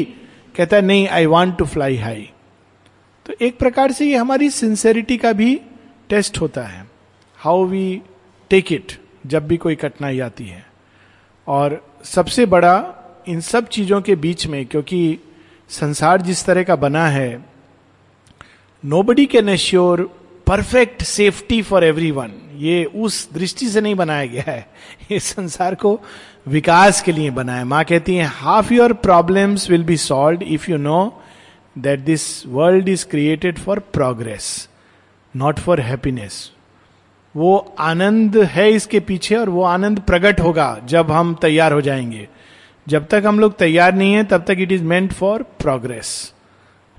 कहता 0.55 0.75
है, 0.75 0.81
नहीं 0.81 1.07
I 1.07 1.25
want 1.25 1.57
to 1.57 1.65
fly 1.65 1.97
high 1.97 2.29
तो 3.25 3.33
एक 3.41 3.57
प्रकार 3.59 3.91
से 3.91 4.05
ये 4.05 4.15
हमारी 4.15 4.49
सिंसेरिटी 4.49 5.17
का 5.17 5.31
भी 5.33 5.55
टेस्ट 6.09 6.41
होता 6.41 6.61
है। 6.61 6.87
हाउ 7.39 7.65
वी 7.65 8.01
टेक 8.53 8.71
इट 8.73 8.91
जब 9.27 9.47
भी 9.47 9.57
कोई 9.57 9.75
कठिनाई 9.75 10.19
आती 10.19 10.45
है। 10.45 10.65
और 11.47 11.81
सबसे 12.05 12.45
बड़ा 12.45 12.75
इन 13.27 13.39
सब 13.41 13.67
चीज़ों 13.67 14.01
के 14.01 14.15
बीच 14.15 14.45
में, 14.47 14.65
क्योंकि 14.65 15.19
संसार 15.69 16.21
जिस 16.21 16.45
तरह 16.45 16.63
का 16.63 16.75
बना 16.75 17.07
है 17.07 17.45
nobody 19.03 19.25
can 19.25 19.49
assure 19.49 20.01
perfect 20.47 21.03
safety 21.03 21.61
for 21.61 21.83
everyone 22.11 22.31
ये 22.57 22.83
उस 22.85 23.27
दृष्टि 23.33 23.67
से 23.69 23.81
नहीं 23.81 23.95
बनाया 23.95 24.25
गया 24.25 24.51
है। 24.51 24.67
ये 25.11 25.19
संसार 25.19 25.75
को 25.75 25.99
विकास 26.47 27.01
के 27.01 27.11
लिए 27.11 27.29
बनाया 27.31 27.65
माँ 27.65 27.83
कहती 27.83 28.15
है 28.15 28.25
half 28.35 28.73
your 28.73 28.93
problems 28.93 29.69
will 29.69 29.83
be 29.83 29.97
solve 29.97 30.43
if 30.43 30.71
you 30.71 30.77
know 30.77 31.01
that 31.77 31.99
this 31.99 32.45
world 32.47 32.89
is 32.89 33.05
created 33.07 33.59
for 33.59 33.79
progress 33.93 34.69
not 35.35 35.59
for 35.59 35.81
happiness 35.81 36.51
वो 37.35 37.75
आनंद 37.79 38.37
है 38.37 38.69
इसके 38.71 38.99
पीछे 38.99 39.35
और 39.35 39.49
वो 39.49 39.63
आनंद 39.63 39.99
प्रकट 39.99 40.39
होगा 40.39 40.79
जब 40.85 41.11
हम 41.11 41.33
तैयार 41.41 41.73
हो 41.73 41.81
जाएँगे। 41.81 42.27
जब 42.87 43.07
तक 43.07 43.23
हम 43.25 43.39
लोग 43.39 43.57
तैयार 43.57 43.93
नहीं 43.93 44.13
है, 44.13 44.23
तब 44.23 44.43
तक 44.47 44.55
it 44.59 44.71
is 44.71 44.83
meant 44.83 45.13
for 45.13 45.43
progress 45.43 46.33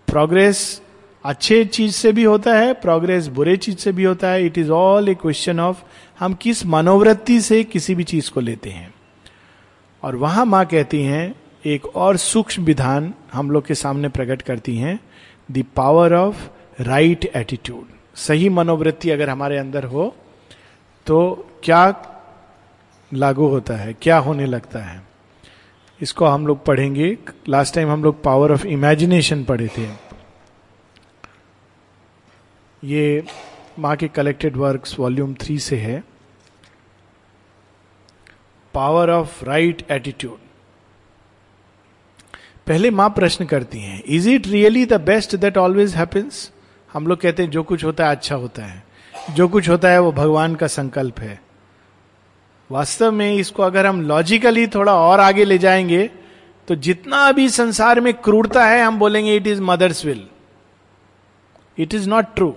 progress 0.08 0.82
अच्छे 1.24 1.64
चीज़ 1.64 1.92
से 1.92 2.12
भी 2.12 2.24
होता 2.24 2.54
है 2.54 2.72
प्रोग्रेस 2.72 3.26
बुरे 3.26 3.56
चीज़ 3.56 3.76
से 3.76 3.92
भी 3.92 4.04
होता 4.04 4.28
है। 4.28 4.46
It 4.46 4.58
is 4.58 4.70
all 4.70 5.08
a 5.08 5.14
question 5.14 5.60
of 5.60 5.82
हम 6.20 6.34
किस 6.34 6.66
मनोवृत्ति 6.66 7.40
से 7.40 7.64
किसी 7.64 7.94
भी 7.94 8.04
चीज़ 8.04 8.30
को 8.30 8.40
लेते 8.40 8.70
हैं। 8.70 8.94
और 10.02 10.16
वहाँ 10.16 10.46
माँ 10.46 10.64
कहती 10.64 11.02
हैं, 11.02 11.34
एक 11.66 11.86
और 11.86 12.16
सूक्ष्म 12.16 12.64
विधान 12.64 13.14
हम 13.32 13.50
लोग 13.50 13.66
के 13.66 13.74
सामने 13.74 14.08
प्रकट 14.08 14.42
करती 14.42 14.76
हैं 14.76 15.00
the 15.50 15.64
power 15.76 16.14
of 16.14 16.48
right 16.80 17.30
attitude 17.36 17.84
सही 18.14 18.48
मनोवृत्ति 18.48 19.10
अगर 19.10 19.30
हमारे 19.30 19.58
अंदर 19.58 19.84
हो 19.84 20.16
तो 21.06 21.50
क्या 21.64 21.82
लागू 23.12 23.46
होता 23.46 23.74
है? 23.74 23.92
क्या 23.92 24.18
होने 24.18 24.46
लगता 24.46 24.78
है? 24.78 25.02
इसको 26.00 26.26
हम 26.26 26.46
लोग 26.46 26.64
पढ़ेंगे। 26.64 27.16
लास्ट 27.48 27.74
टाइम 27.74 27.90
हम 27.90 28.04
लोग 28.04 28.22
पावर 28.22 28.52
ऑफ़ 28.52 28.66
इमेजिनेशन 28.66 29.44
पढ़े 29.44 29.68
थे। 29.68 29.88
ये 32.82 33.24
माँ 33.78 33.94
के 33.96 34.08
कलेक्टेड 34.08 34.56
वर्क्स 34.56 34.98
वॉल्यूम 34.98 35.34
थ्री 35.34 35.58
से 35.58 35.76
है। 35.76 36.02
पावर 38.74 39.10
ऑफ़ 39.10 39.44
राइट 39.44 39.82
एटीट्यूड 39.90 40.38
पहले 42.66 42.90
माँ 42.90 43.08
प्रश्न 43.10 43.44
करती 43.44 43.80
हैं 43.80 44.02
is 44.06 44.28
it 44.28 44.46
really 44.46 44.84
the 44.86 45.00
best 45.00 45.36
that 45.36 45.56
always 45.58 45.94
happens 45.94 46.50
हम 46.92 47.06
लोग 47.06 47.20
कहते 47.20 47.42
हैं, 47.42 47.50
जो 47.50 47.62
कुछ 47.62 47.84
होता 47.84 48.04
है 48.04 48.10
अच्छा 48.10 48.34
होता 48.34 48.64
है। 48.64 48.82
जो 49.30 49.48
कुछ 49.48 49.68
होता 49.68 49.88
है 49.88 50.00
वो 50.00 50.12
भगवान 50.12 50.54
का 50.54 50.66
संकल्प 50.66 51.20
है। 51.20 51.40
वास्तव 52.70 53.12
में 53.12 53.32
इसको 53.34 53.62
अगर 53.62 53.86
हम 53.86 54.00
लॉजिकली 54.00 54.66
थोड़ा 54.66 54.94
और 54.94 55.20
आगे 55.20 55.44
ले 55.44 55.58
जाएँगे 55.58 56.10
तो 56.68 56.74
जितना 56.74 57.30
भी 57.32 57.48
संसार 57.48 58.00
में 58.00 58.12
क्रूरता 58.14 58.64
है, 58.64 58.82
हम 58.84 58.98
बोलेंगे 58.98 59.36
it 59.36 59.46
is 59.46 59.60
mother's 59.62 60.04
will 60.04 60.26
it 61.78 61.94
is 61.94 62.08
not 62.08 62.34
true 62.36 62.54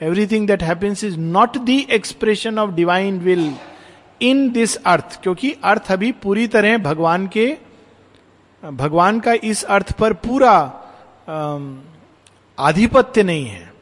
everything 0.00 0.46
that 0.46 0.62
happens 0.62 1.04
is 1.04 1.18
not 1.18 1.56
the 1.58 1.70
expression 1.90 2.58
of 2.58 2.70
divine 2.70 3.18
will 3.18 3.52
in 4.22 4.48
this 4.50 4.76
earth 4.76 5.20
क्योंकि 5.22 5.54
अर्थ 5.64 5.92
अभी 5.92 6.12
पूरी 6.12 6.46
तरह 6.46 6.78
भगवान 6.78 7.26
के, 7.26 7.56
भगवान 8.62 9.20
का 9.20 9.32
इस 9.44 9.64
अर्थ 9.64 9.92
पर 9.92 10.12
पूरा 10.12 10.56
आधिपत्य 12.58 13.22
नहीं 13.22 13.46
है। 13.46 13.73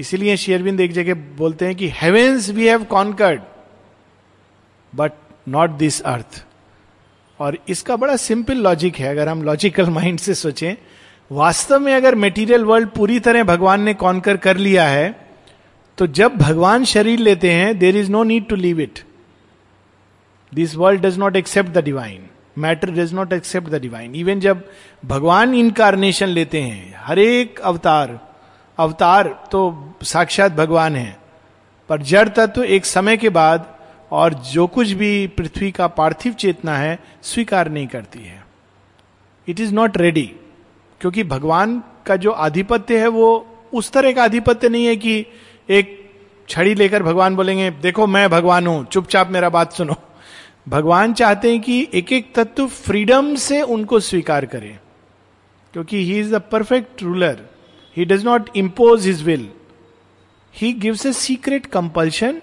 इसीलिए 0.00 0.36
शेयरविंद 0.36 0.80
एक 0.80 0.92
जगह 0.92 1.14
बोलते 1.14 1.66
हैं 1.66 1.74
कि 1.76 1.88
heavens 1.88 2.50
we 2.50 2.66
have 2.66 2.84
conquered 2.84 3.40
but 4.92 5.12
not 5.48 5.70
this 5.70 6.00
earth 6.00 6.44
और 7.40 7.58
इसका 7.68 7.96
बड़ा 7.96 8.16
सिंपल 8.16 8.54
लॉजिक 8.54 8.96
है, 8.96 9.08
अगर 9.08 9.28
हम 9.28 9.42
लॉजिकल 9.42 9.90
माइंड 9.90 10.18
से 10.18 10.34
सोचें, 10.34 10.74
वास्तव 11.32 11.78
में 11.80 11.94
अगर 11.94 12.14
मेटीरियल 12.14 12.64
वर्ल्ड 12.64 12.88
पूरी 12.88 13.20
तरह 13.20 13.44
भगवान 13.44 13.82
ने 13.82 13.94
कॉन्कर 13.94 14.36
कर 14.36 14.56
लिया 14.56 14.88
है 14.88 15.28
तो 15.98 16.06
जब 16.06 16.36
भगवान 16.36 16.84
शरीर 16.84 17.18
लेते 17.18 17.52
हैं 17.52 17.78
there 17.78 17.96
is 17.96 18.10
no 18.10 18.22
need 18.22 18.48
to 18.48 18.56
leave 18.56 18.80
it 18.80 18.98
this 20.54 20.74
world 20.76 21.00
does 21.00 21.18
not 21.18 21.36
accept 21.36 21.70
the 21.70 21.84
divine 21.84 22.26
matter 22.58 22.90
does 22.90 23.12
not 23.14 23.32
accept 23.32 23.68
the 23.68 23.74
divine 23.74 24.14
even 24.14 24.40
जब 24.40 24.64
भगवान 25.04 25.54
इनकारनेशन 25.54 26.26
लेते 26.26 26.62
हैं, 26.62 26.94
हर 26.98 27.18
एक 27.18 27.60
अवतार 27.60 28.27
अवतार 28.78 29.28
तो 29.52 29.60
साक्षात 30.02 30.52
भगवान 30.52 30.96
है। 30.96 31.16
पर 31.90 32.02
जड़ 32.02 32.28
तत्व 32.28 32.64
एक 32.64 32.84
समय 32.84 33.16
के 33.16 33.28
बाद 33.30 33.66
और 34.10 34.34
जो 34.46 34.66
कुछ 34.66 34.90
भी 34.92 35.26
पृथ्वी 35.28 35.70
का 35.70 35.86
पार्थिव 35.88 36.32
चेतना 36.32 36.76
है, 36.76 36.98
स्वीकार 37.22 37.68
नहीं 37.68 37.86
करती 37.86 38.18
है। 38.18 38.42
इट 39.48 39.60
इज़ 39.60 39.74
नॉट 39.74 39.96
रेडी 39.96 40.30
क्योंकि 41.00 41.24
भगवान 41.24 41.82
का 42.06 42.16
जो 42.16 42.30
आधिपत्य 42.30 43.00
है, 43.00 43.08
वो 43.08 43.46
उस 43.72 43.90
तरह 43.92 44.12
का 44.12 44.24
आधिपत्य 44.24 44.68
नहीं 44.68 44.86
है 44.86 44.96
कि 44.96 45.24
एक 45.68 45.94
छड़ी 46.48 46.74
लेकर 46.74 47.02
भगवान 47.02 47.36
बोलेंगे, 47.36 47.70
देखो, 47.72 48.06
मैं 48.06 48.28
भगवान 48.30 48.66
हूँ, 48.66 48.84
चुपचाप 48.86 49.30
मेरा 49.30 49.48
बात 49.48 49.72
सुनो। 49.72 49.94
भगवान 50.68 51.12
चाहते 51.14 51.50
हैं 51.50 51.60
कि 51.60 51.86
एक 51.94 52.12
एक 52.12 52.34
तत्व 52.34 52.66
फ्रीडम 52.66 53.34
से 53.36 53.60
उनको 53.62 54.00
स्वीकार 54.00 54.46
करे, 54.46 54.78
क्योंकि 55.74 56.04
he 56.04 56.18
is 56.20 56.34
the 56.34 56.40
perfect 56.52 57.02
ruler 57.02 57.46
he 57.98 58.04
does 58.04 58.24
not 58.24 58.50
impose 58.56 59.06
his 59.06 59.22
will 59.22 59.48
he 60.54 60.72
gives 60.72 61.06
a 61.06 61.12
secret 61.12 61.66
compulsion 61.66 62.40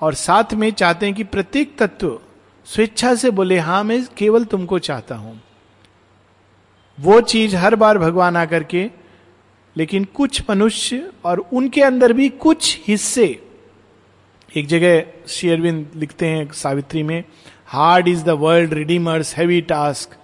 और 0.00 0.14
साथ 0.14 0.54
में 0.54 0.70
चाहते 0.70 1.06
हैं 1.06 1.14
कि 1.14 1.24
प्रत्येक 1.24 1.76
तत्व 1.78 2.18
स्वेच्छा 2.66 3.14
से 3.14 3.30
बोले, 3.30 3.58
हाँ, 3.58 3.84
मैं 3.84 4.04
केवल 4.16 4.44
तुमको 4.44 4.78
चाहता 4.78 5.14
हूँ। 5.14 5.40
वो 6.98 7.20
चीज़ 7.20 7.56
हर 7.56 7.74
बार 7.76 7.98
भगवान 7.98 8.36
आकर 8.36 8.64
के, 8.64 8.88
लेकिन 9.76 10.04
कुछ 10.14 10.42
मनुष्य 10.50 11.10
और 11.24 11.38
उनके 11.52 11.82
अंदर 11.82 12.12
भी 12.12 12.28
कुछ 12.28 12.78
हिस्से, 12.88 13.26
एक 14.56 14.66
जगह 14.66 15.02
शेयरविंद 15.28 15.90
लिखते 15.96 16.26
हैं 16.26 16.50
सावित्री 16.52 17.02
में 17.02 17.22
hard 17.66 18.08
is 18.08 18.24
the 18.24 18.30
world 18.40 18.74
redeemer's 18.74 19.34
heavy 19.36 19.60
task 19.60 20.16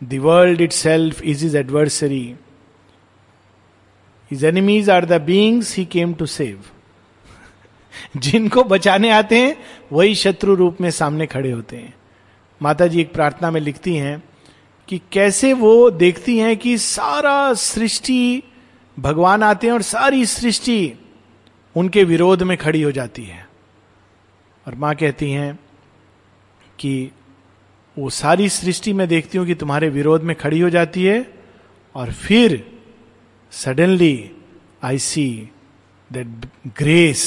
the 0.00 0.18
world 0.22 0.60
itself 0.72 1.22
is 1.22 1.44
is 1.46 1.56
adversary 1.56 2.34
is 4.30 4.46
enemies 4.46 4.90
are 4.90 5.04
the 5.04 5.20
beings 5.22 5.76
he 5.76 5.84
came 5.84 6.14
to 6.14 6.26
save 6.26 6.62
जिनको 8.16 8.62
बचाने 8.64 9.10
आते 9.10 9.38
हैं, 9.38 9.56
वही 9.92 10.14
शत्रु 10.14 10.54
रूप 10.54 10.80
में 10.80 10.90
सामने 10.90 11.26
खड़े 11.26 11.50
होते 11.50 11.76
हैं। 11.76 11.94
माता 12.62 12.86
जी 12.86 13.00
एक 13.00 13.12
प्रार्थना 13.12 13.50
में 13.50 13.60
लिखती 13.60 13.96
हैं 13.96 14.22
कि 14.88 15.00
कैसे 15.12 15.52
वो 15.52 15.90
देखती 15.90 16.38
हैं 16.38 16.56
कि 16.56 16.78
सारा 16.78 17.54
सृष्टि 17.54 18.42
भगवान 18.98 19.42
आते 19.42 19.66
हैं 19.66 19.74
और 19.74 19.82
सारी 19.82 20.26
सृष्टि 20.26 20.92
उनके 21.76 22.04
विरोध 22.04 22.42
में 22.42 22.56
खड़ी 22.56 22.82
हो 22.82 22.92
जाती 22.92 23.24
है। 23.24 23.48
और 24.66 24.74
माँ 24.74 24.94
कहती 24.94 25.30
हैं 25.30 25.58
कि 26.78 27.10
वो 27.98 28.10
सारी 28.10 28.48
सृष्टि 28.48 28.92
में 28.92 29.08
देखती 29.08 29.38
हूँ 29.38 29.46
कि 29.46 29.54
तुम्हारे 29.54 29.88
विरोध 29.88 30.22
में 30.22 30.36
खड़ी 30.36 30.60
हो 30.60 30.70
जाती 30.70 31.04
है 31.04 31.34
और 31.94 32.12
फिर 32.12 32.79
suddenly 33.52 34.30
I 34.84 34.98
see 34.98 35.26
that 36.10 36.46
grace 36.78 37.24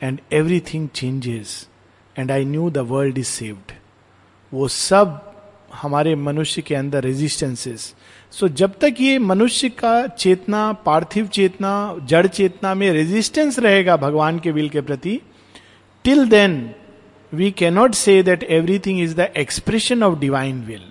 and 0.00 0.20
everything 0.32 0.88
changes 0.88 1.66
and 2.16 2.30
I 2.30 2.44
knew 2.44 2.70
the 2.70 2.78
world 2.88 3.18
is 3.18 3.26
saved 3.28 3.72
वो 4.52 4.68
सब 4.68 5.20
हमारे 5.74 6.14
मनुष्य 6.16 6.62
के 6.62 6.74
अंदर 6.74 7.04
रेजिस्टेंसेस 7.04 7.94
सो 8.32 8.46
so, 8.46 8.52
जब 8.54 8.78
तक 8.80 8.94
ये 9.00 9.18
मनुष्य 9.18 9.68
का 9.68 10.06
चेतना 10.06 10.72
पार्थिव 10.86 11.26
चेतना 11.26 11.72
जड़ 12.04 12.26
चेतना 12.26 12.74
में 12.74 12.90
रेजिस्टेंस 12.92 13.58
रहेगा 13.58 13.96
भगवान 13.96 14.38
के 14.38 14.50
विल 14.50 14.68
के 14.68 14.80
प्रति 14.80 15.20
till 16.04 16.26
then 16.28 16.54
we 17.32 17.50
cannot 17.50 17.94
say 17.94 18.22
that 18.22 18.42
everything 18.50 19.00
is 19.00 19.14
the 19.16 19.28
expression 19.36 20.02
of 20.02 20.18
divine 20.18 20.62
will 20.64 20.90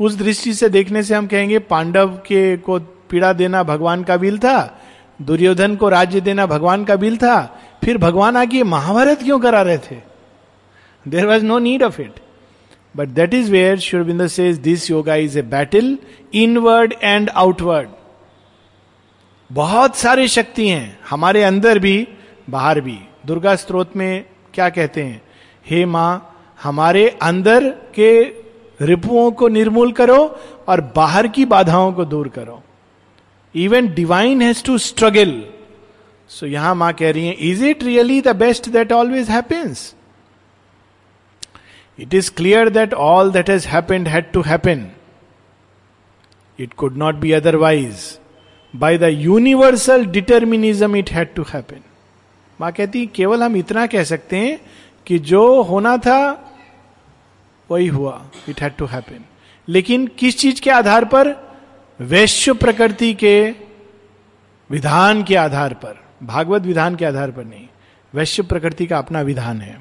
उस 0.00 0.14
दृष्टि 0.16 0.54
से 0.54 0.68
देखने 0.68 1.02
से 1.02 1.14
हम 1.14 1.26
कहेंगे 1.26 1.58
पांडव 1.70 2.16
के 2.26 2.56
को 2.56 2.78
पीड़ा 3.10 3.32
देना 3.32 3.62
भगवान 3.62 4.02
का 4.04 4.14
विल 4.14 4.38
था, 4.38 4.80
दुर्योधन 5.20 5.76
को 5.76 5.88
राज्य 5.88 6.20
देना 6.20 6.46
भगवान 6.46 6.84
का 6.84 6.96
बिल 6.96 7.16
था, 7.16 7.60
फिर 7.84 7.98
भगवान 7.98 8.36
आगे 8.36 8.62
महाभारत 8.62 9.22
क्यों 9.22 9.38
करा 9.38 9.62
रहे 9.62 9.78
थे? 9.80 9.96
There 11.06 11.26
was 11.26 11.44
no 11.44 11.58
need 11.58 11.82
of 11.82 12.00
it 12.00 12.20
but 12.94 13.08
that 13.08 13.34
is 13.34 13.50
where 13.50 13.78
Sri Aurobindo 13.78 14.28
says 14.28 14.58
this 14.58 14.90
yoga 14.90 15.14
is 15.14 15.38
a 15.38 15.42
battle 15.42 15.96
inward 16.34 16.94
and 17.02 17.30
outward 17.30 17.88
बहुत 19.50 19.96
सारे 19.96 20.28
शक्ति 20.28 20.68
हैं, 20.68 20.98
हमारे 21.10 21.42
अंदर 21.42 21.78
भी, 21.78 22.08
बाहर 22.50 22.80
भी। 22.80 22.98
दुर्गा 23.26 23.54
स्त्रोत 23.54 23.96
में 23.96 24.24
क्या 24.54 24.68
कहते 24.68 25.02
हैं? 25.02 25.22
हे 25.66 25.84
माँ, 25.84 26.34
हमारे 26.62 27.08
अंदर 27.22 27.68
के 27.94 28.22
रिपुओं 28.80 29.30
को 29.30 29.48
निर्मूल 29.48 29.92
करो 29.92 30.18
और 30.68 30.80
बाहर 30.96 31.26
की 31.28 31.44
बाधाओं 31.44 31.92
को 31.92 32.04
दूर 32.04 32.28
करो। 32.28 32.62
Even 33.64 33.88
divine 33.94 34.42
has 34.42 34.64
to 34.64 34.78
struggle 34.78 35.44
so 36.30 36.46
यहाँ 36.46 36.74
माँ 36.74 36.92
कह 36.92 37.10
रही 37.10 37.26
है 37.26 37.32
is 37.50 37.64
it 37.64 37.82
really 37.82 38.20
the 38.20 38.36
best 38.36 38.68
that 38.68 38.92
always 38.92 39.30
happens 39.30 39.94
it 42.00 42.14
is 42.14 42.30
clear 42.36 42.68
that 42.68 42.94
all 42.94 43.32
that 43.32 43.50
has 43.50 43.68
happened 43.68 44.08
had 44.08 44.32
to 44.32 44.42
happen 44.42 44.90
it 46.60 46.72
could 46.74 46.96
not 46.96 47.14
be 47.14 47.32
otherwise 47.32 48.18
by 48.76 48.98
the 48.98 49.02
universal 49.02 50.04
determinism 50.06 50.96
it 50.96 51.10
had 51.10 51.34
to 51.34 51.42
happen 51.42 51.80
माँ 52.60 52.72
कहती, 52.72 53.06
केवल 53.06 53.42
हम 53.42 53.56
इतना 53.56 53.86
कह 53.86 54.04
सकते 54.04 54.36
हैं 54.36 54.60
कि 55.06 55.18
जो 55.18 55.62
होना 55.62 55.96
था, 55.96 56.20
वही 57.70 57.86
हुआ. 57.86 58.30
इट 58.48 58.60
हैड 58.62 58.76
टू 58.76 58.86
हैपन 58.86 59.24
लेकिन 59.68 60.06
किस 60.06 60.38
चीज़ 60.38 60.60
के 60.60 60.70
आधार 60.70 61.04
पर? 61.04 61.47
वैश्य 62.00 62.52
प्रकृति 62.52 63.12
के 63.14 63.50
विधान 64.70 65.22
के 65.22 65.34
आधार 65.36 65.74
पर, 65.74 65.94
भागवत 66.22 66.62
विधान 66.62 66.96
के 66.96 67.04
आधार 67.04 67.30
पर 67.30 67.44
नहीं, 67.44 67.66
वैश्य 68.14 68.42
प्रकृति 68.42 68.86
का 68.86 68.98
अपना 68.98 69.20
विधान 69.20 69.60
है। 69.60 69.76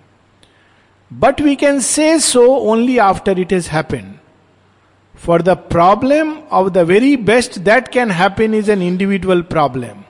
But 1.11 1.41
we 1.41 1.55
can 1.55 1.79
say 1.79 2.17
so 2.19 2.45
only 2.71 2.97
after 2.97 3.39
it 3.39 3.53
is 3.53 3.69
happen 3.69 4.13
for 5.25 5.41
the 5.41 5.49
problem 5.69 6.33
of 6.51 6.69
the 6.69 6.77
very 6.87 7.15
best 7.29 7.59
that 7.59 7.87
can 7.87 8.11
happen 8.11 8.53
is 8.53 8.71
an 8.71 8.81
individual 8.81 9.41
problem 9.53 10.03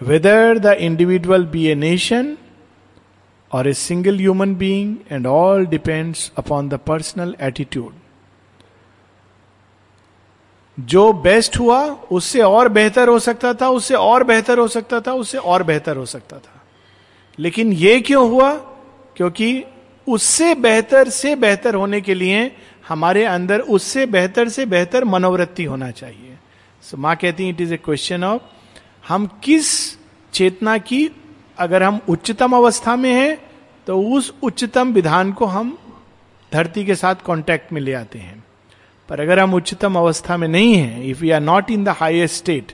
whether 0.00 0.58
the 0.58 0.76
individual 0.80 1.44
be 1.46 1.66
a 1.66 1.74
nation 1.74 2.36
or 3.52 3.68
a 3.68 3.72
single 3.74 4.18
human 4.18 4.54
being 4.56 4.96
and 5.12 5.26
all 5.26 5.66
depends 5.66 6.30
upon 6.38 6.68
the 6.68 6.78
personal 6.86 7.34
attitude 7.42 7.92
जो 10.80 11.12
best 11.12 11.58
हुआ 11.58 11.84
उससे 11.86 12.40
और 12.40 12.68
बेहतर 12.68 13.08
हो 13.08 13.18
सकता 13.18 13.54
था 13.54 13.68
उससे 13.68 13.94
और 13.94 14.24
बेहतर 14.24 14.58
हो 14.58 14.68
सकता 14.68 15.00
था 15.00 15.12
उससे 15.12 15.38
और 15.38 15.62
बेहतर 15.62 15.96
हो 15.96 16.06
सकता 16.06 16.38
था। 16.38 16.62
लेकिन 17.38 17.72
यह 17.72 18.02
क्यों 18.06 18.30
हुआ? 18.30 18.54
क्योंकि 19.16 19.64
उससे 20.08 20.54
बेहतर 20.54 21.08
से 21.08 21.36
बेहतर 21.36 21.74
होने 21.74 22.00
के 22.00 22.14
लिए 22.14 22.56
हमारे 22.88 23.24
अंदर 23.24 23.60
उससे 23.60 24.06
बेहतर 24.06 24.48
से 24.48 24.66
बेहतर 24.66 25.04
मनोवृत्ति 25.04 25.64
होना 25.64 25.90
चाहिए। 25.90 26.38
सो 26.82 26.96
so, 26.96 27.02
माँ 27.02 27.16
कहती 27.16 27.48
it 27.48 27.60
is 27.60 27.74
a 27.74 27.76
question 27.76 28.24
of 28.24 28.42
हम 29.08 29.26
किस 29.26 29.98
चेतना 30.32 30.78
की 30.78 31.10
अगर 31.58 31.82
हम 31.82 32.00
उच्चतम 32.08 32.52
अवस्था 32.52 32.96
में 32.96 33.12
हैं 33.12 33.50
तो 33.86 34.02
उस 34.02 34.34
उच्चतम 34.42 34.92
विधान 34.92 35.32
को 35.32 35.44
हम 35.44 35.78
धरती 36.52 36.84
के 36.84 36.94
साथ 36.94 37.14
कांटेक्ट 37.26 37.72
में 37.72 37.80
ले 37.80 37.94
आते 37.94 38.18
हैं। 38.18 38.44
पर 39.08 39.20
अगर 39.20 39.38
हम 39.38 39.54
उच्चतम 39.54 39.96
अवस्था 39.98 40.36
में 40.36 40.48
नहीं 40.48 40.74
है 40.74 41.08
if 41.10 41.24
you 41.24 41.34
are 41.34 41.40
not 41.40 41.70
in 41.70 41.84
the 41.84 41.94
highest 42.00 42.36
state 42.36 42.72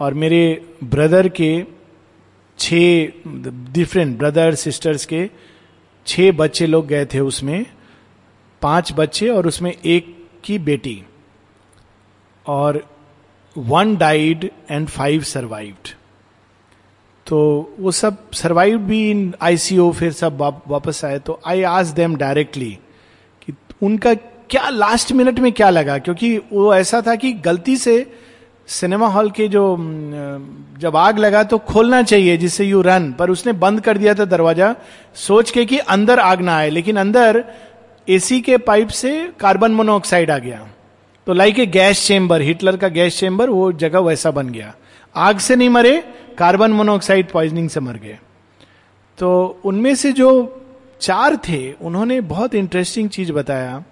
और 0.00 0.14
मेरे 0.14 0.72
ब्रदर 0.84 1.28
के 1.28 1.66
छह 2.58 3.06
डिफरेंट 3.72 4.18
ब्रदर 4.18 4.54
सिस्टर्स 4.54 5.06
के 5.06 5.30
छह 6.06 6.32
बच्चे 6.32 6.66
लोग 6.66 6.86
गए 6.86 7.06
थे 7.06 7.20
उसमें, 7.20 7.66
पाँच 8.62 8.92
बच्चे 8.92 9.28
और 9.28 9.46
उसमें 9.46 9.76
एक 9.84 10.28
की 10.44 10.58
बेटी। 10.58 11.04
और 12.46 12.96
one 13.58 13.96
died 13.96 14.50
and 14.70 14.88
five 14.88 15.22
survived 15.22 15.88
तो 17.30 17.38
वो 17.80 17.90
सब 17.92 18.16
सर्वाइव 18.32 18.78
भी 18.78 19.10
इन 19.10 19.32
आईसीओ 19.42 19.90
फिर 19.92 20.12
सब 20.12 20.38
वापस 20.68 21.04
आए। 21.04 21.18
तो 21.18 21.38
आई 21.46 21.62
आज 21.62 21.90
देम 21.92 22.16
डायरेक्टली 22.16 22.70
कि 23.42 23.52
उनका 23.82 24.14
क्या 24.50 24.68
लास्ट 24.68 25.12
मिनट 25.12 25.38
में 25.40 25.52
क्या 25.52 25.68
लगा? 25.70 25.98
क्योंकि 25.98 26.36
वो 26.52 26.74
ऐसा 26.74 27.00
था 27.06 27.14
कि 27.14 27.32
गलती 27.44 27.76
से 27.76 27.94
सिनेमा 28.68 29.06
हॉल 29.06 29.30
के 29.30 29.46
जो 29.48 29.76
जब 30.80 30.96
आग 30.96 31.18
लगा 31.18 31.42
तो 31.42 31.58
खोलना 31.60 32.02
चाहिए, 32.02 32.36
जिससे 32.36 32.64
यू 32.64 32.80
रन 32.82 33.10
पर 33.12 33.30
उसने 33.30 33.52
बंद 33.54 33.80
कर 33.80 33.98
दिया 33.98 34.14
था 34.14 34.24
दरवाज़ा, 34.24 34.74
सोच 35.16 35.50
के 35.50 35.64
कि 35.64 35.78
अंदर 35.78 36.18
आग 36.18 36.40
ना 36.40 36.56
आए। 36.56 36.70
लेकिन 36.70 36.96
अंदर 36.96 37.44
एसी 38.08 38.40
के 38.40 38.56
पाइप 38.58 38.88
से 38.88 39.12
कार्बन 39.40 39.72
मोनोऑक्साइड 39.72 40.30
आ 40.30 40.38
गया। 40.38 40.66
तो 41.26 41.32
like 41.32 41.58
a 41.58 41.66
gas 41.68 42.06
chamber 42.06 42.42
Hitler 42.42 42.76
का 42.76 42.88
गैस 42.90 43.18
चेम्बर 43.18 43.50
वो 43.50 43.70
जगह 43.72 43.98
वैसा 44.00 44.30
बन 44.30 44.48
गया। 44.48 44.74
आग 45.14 45.38
से 45.38 45.56
नहीं 45.56 45.68
मरे 45.68 46.02
कार्बन 46.40 46.72
मोनोऑक्साइड 46.72 47.30
पॉइजनिंग 47.30 47.68
से 47.68 47.80
मर 47.80 47.96
गए। 47.96 48.18
तो 49.18 49.60
उनमें 49.64 49.94
से 49.94 50.12
जो 50.12 50.28
चार 51.00 51.36
थे, 51.48 51.72
उन्होंने 51.72 52.20
बहुत 52.20 52.54
इंटरेस्टिंग 52.54 53.08
चीज़ 53.08 53.32
बताया। 53.32 53.82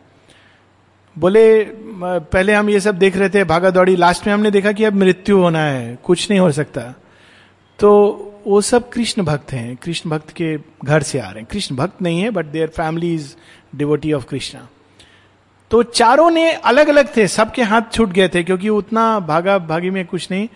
बोले 1.16 1.64
पहले 1.64 2.54
हम 2.54 2.70
ये 2.70 2.80
सब 2.80 2.98
देख 2.98 3.16
रहे 3.16 3.28
थे 3.28 3.44
भागा 3.44 3.70
दौड़ी 3.70 3.96
लास्ट 3.96 4.26
में 4.26 4.32
हमने 4.34 4.50
देखा 4.50 4.72
कि 4.72 4.84
अब 4.84 4.94
मृत्यु 4.94 5.38
होना 5.38 5.62
है, 5.62 5.98
कुछ 6.04 6.30
नहीं 6.30 6.40
हो 6.40 6.50
सकता। 6.52 6.82
तो 7.78 8.24
वो 8.46 8.60
सब 8.60 8.88
कृष्ण 8.88 9.22
भक्त 9.22 9.52
हैं, 9.52 9.76
कृष्ण 9.76 10.10
भक्त 10.10 10.30
के 10.30 10.56
घर 10.84 11.02
से 11.02 11.18
आ 11.18 11.28
रहे 11.30 11.40
हैं। 11.40 11.48
कृष्ण 11.50 11.76
भक्त 11.76 12.02
नहीं 12.02 12.20
है 12.20 12.30
but 12.30 12.46
their 12.46 12.68
family 12.68 13.14
is 13.14 13.34
devotee 13.76 14.12
of 14.12 14.26
Krishna 14.26 14.66
तो 15.70 15.82
चारों 15.82 16.30
ने 16.30 16.50
अलग 16.50 16.88
अलग 16.88 17.16
थे, 17.16 17.26
सबके 17.28 17.62
हाथ 17.62 17.92
छूट 17.92 18.08
गए 18.08 18.28
थे, 18.28 18.42
क्योंकि 18.42 18.68
उतना 18.68 19.18
भागा 19.20 19.58
भागी 19.58 19.90
में 19.90 20.04
कुछ 20.06 20.30
नहीं। 20.30 20.48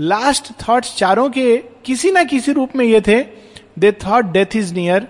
लास्ट 0.00 0.52
थॉट्स 0.62 0.96
चारों 0.96 1.30
के 1.30 1.56
किसी 1.84 2.10
ना 2.10 2.24
किसी 2.24 2.52
रूप 2.52 2.76
में 2.76 2.84
ये 2.84 3.00
थे 3.00 3.22
they 3.78 3.92
thought 3.92 4.24
death 4.24 4.56
is 4.56 4.74
near 4.74 5.08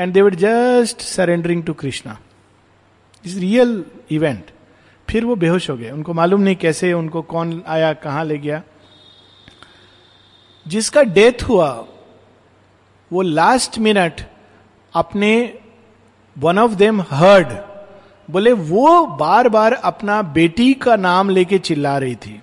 and 0.00 0.12
they 0.12 0.22
would 0.22 0.34
just 0.34 1.00
surrendering 1.00 1.64
to 1.64 1.74
Krishna 1.74 2.18
is 3.26 3.38
real 3.40 3.84
event 4.10 4.50
फिर 5.08 5.24
वो 5.24 5.36
बेहोश 5.36 5.70
हो 5.70 5.76
गए। 5.76 5.90
उनको 5.90 6.14
मालूम 6.14 6.40
नहीं 6.40 6.56
कैसे, 6.56 6.92
उनको 6.92 7.22
कौन 7.22 7.62
आया, 7.66 7.92
कहाँ 7.92 8.24
ले 8.24 8.38
गया। 8.38 8.62
जिसका 10.66 11.02
डेथ 11.02 11.42
हुआ, 11.42 11.86
वो 13.12 13.22
लास्ट 13.22 13.78
मिनट 13.78 14.20
अपने 14.94 15.58
वन 16.38 16.58
ऑफ़ 16.58 16.72
देम 16.72 17.00
हर्ड 17.00 17.48
बोले 18.30 18.52
वो 18.52 19.06
बार 19.06 19.48
बार 19.48 19.72
अपना 19.72 20.22
बेटी 20.22 20.74
का 20.74 20.96
नाम 20.96 21.30
लेके 21.30 21.58
चिल्ला 21.58 21.98
रही 21.98 22.14
थी। 22.14 22.40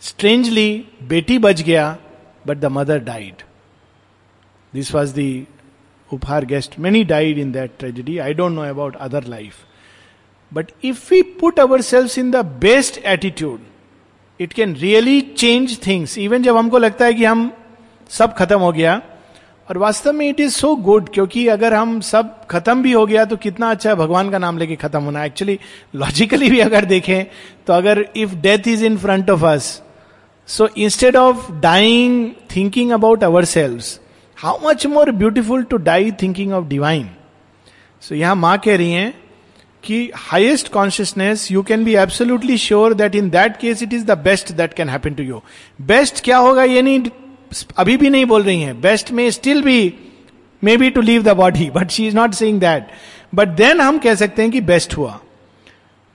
स्ट्रेंजली 0.00 0.84
बेटी 1.02 1.38
बच 1.38 1.62
गया 1.62 1.96
but 2.46 2.56
the 2.56 2.64
mother 2.64 2.98
died 2.98 3.34
this 4.74 4.94
was 4.94 5.14
the 5.14 5.46
guest 6.24 6.78
many 6.78 7.04
died 7.04 7.38
in 7.38 7.52
that 7.52 7.70
tragedy 7.78 8.18
I 8.18 8.34
don't 8.34 8.52
know 8.52 8.60
about 8.60 8.96
other 8.96 9.24
life 9.24 9.54
but 10.52 10.70
if 10.84 11.14
if 11.14 11.24
put 11.40 11.60
our 11.60 11.80
ourselves 11.80 12.18
in 12.18 12.30
the 12.30 12.36
best 12.36 12.98
attitude 12.98 13.60
it 14.40 14.52
can 14.52 14.74
really 14.74 15.20
change 15.20 15.86
things 15.86 16.18
even 16.18 16.42
जब 16.42 16.56
हमको 16.56 16.78
लगता 16.78 17.04
है 17.04 17.14
कि 17.14 17.24
हम 17.24 17.56
सब 18.10 18.34
खत्म 18.34 18.58
हो 18.58 18.72
गया, 18.72 19.02
और 19.68 19.78
वास्तव 19.78 20.12
में 20.12 20.28
इट 20.28 20.40
इज़ 20.40 20.54
सो 20.54 20.76
गुड 20.76 21.08
क्योंकि 21.08 21.48
अगर 21.48 21.74
हम 21.74 22.00
सब 22.00 22.46
खत्म 22.46 22.82
भी 22.82 22.92
हो 22.92 23.06
गया 23.06 23.24
तो 23.24 23.36
कितना 23.36 23.70
अच्छा 23.70 23.90
है 23.90 23.96
भगवान 23.96 24.30
का 24.30 24.38
नाम 24.38 24.58
लेके 24.58 24.76
खत्म 24.76 25.02
होना 25.02 25.24
एक्चुअली 25.24 25.58
लॉजिकली 25.94 26.50
भी 26.50 26.60
अगर 26.60 26.84
देखें 26.84 27.24
तो 27.66 27.72
अगर 27.72 28.08
if 28.16 28.34
death 28.34 28.68
is 28.68 28.84
in 28.84 28.96
front 28.96 29.30
of 29.30 29.44
us 29.44 29.82
so 30.48 30.68
instead 30.78 31.16
of 31.16 31.52
dying 31.52 32.30
thinking 32.56 32.90
about 32.92 33.24
ourselves 33.44 34.00
how 34.38 34.58
much 34.68 34.86
more 34.86 35.10
beautiful 35.10 35.62
to 35.62 35.76
die 35.76 36.10
thinking 36.22 36.52
of 36.52 36.64
divine 36.64 37.08
so 38.02 38.14
यहाँ 38.14 38.36
माँ 38.36 38.58
कह 38.58 38.76
रही 38.76 38.92
हैं 38.92 39.12
कि 39.84 40.10
highest 40.14 40.72
consciousness 40.72 41.50
you 41.52 41.62
can 41.62 41.84
be 41.84 41.94
absolutely 41.94 42.58
sure 42.58 42.94
that 42.94 43.14
in 43.14 43.30
that 43.30 43.56
case 43.56 43.82
it 43.82 43.92
is 43.92 44.04
the 44.04 44.18
best 44.18 44.52
that 44.52 44.74
can 44.74 44.88
happen 44.88 45.14
to 45.14 45.22
you 45.22 45.42
best 45.80 46.24
क्या 46.24 46.38
होगा 46.38 46.64
ये 46.64 46.82
नहीं, 46.82 47.04
अभी 47.76 47.96
भी 47.96 48.10
नहीं 48.10 48.26
बोल 48.26 48.42
रही 48.42 48.62
हैं। 48.62 48.80
बेस्ट 48.80 49.10
में 49.10 49.30
स्टिल 49.30 49.62
भी 49.62 49.94
may 50.62 50.76
be 50.76 50.90
to 50.90 51.00
leave 51.00 51.22
the 51.22 51.28
body 51.28 51.70
but 51.70 51.90
she 51.90 52.06
is 52.06 52.16
not 52.16 52.34
saying 52.34 52.60
that 52.60 52.86
but 53.34 53.48
then 53.48 53.80
हम 53.80 53.98
कह 53.98 54.14
सकते 54.14 54.42
हैं 54.42 54.50
कि 54.50 54.60
बेस्ट 54.60 54.96
हुआ। 54.96 55.20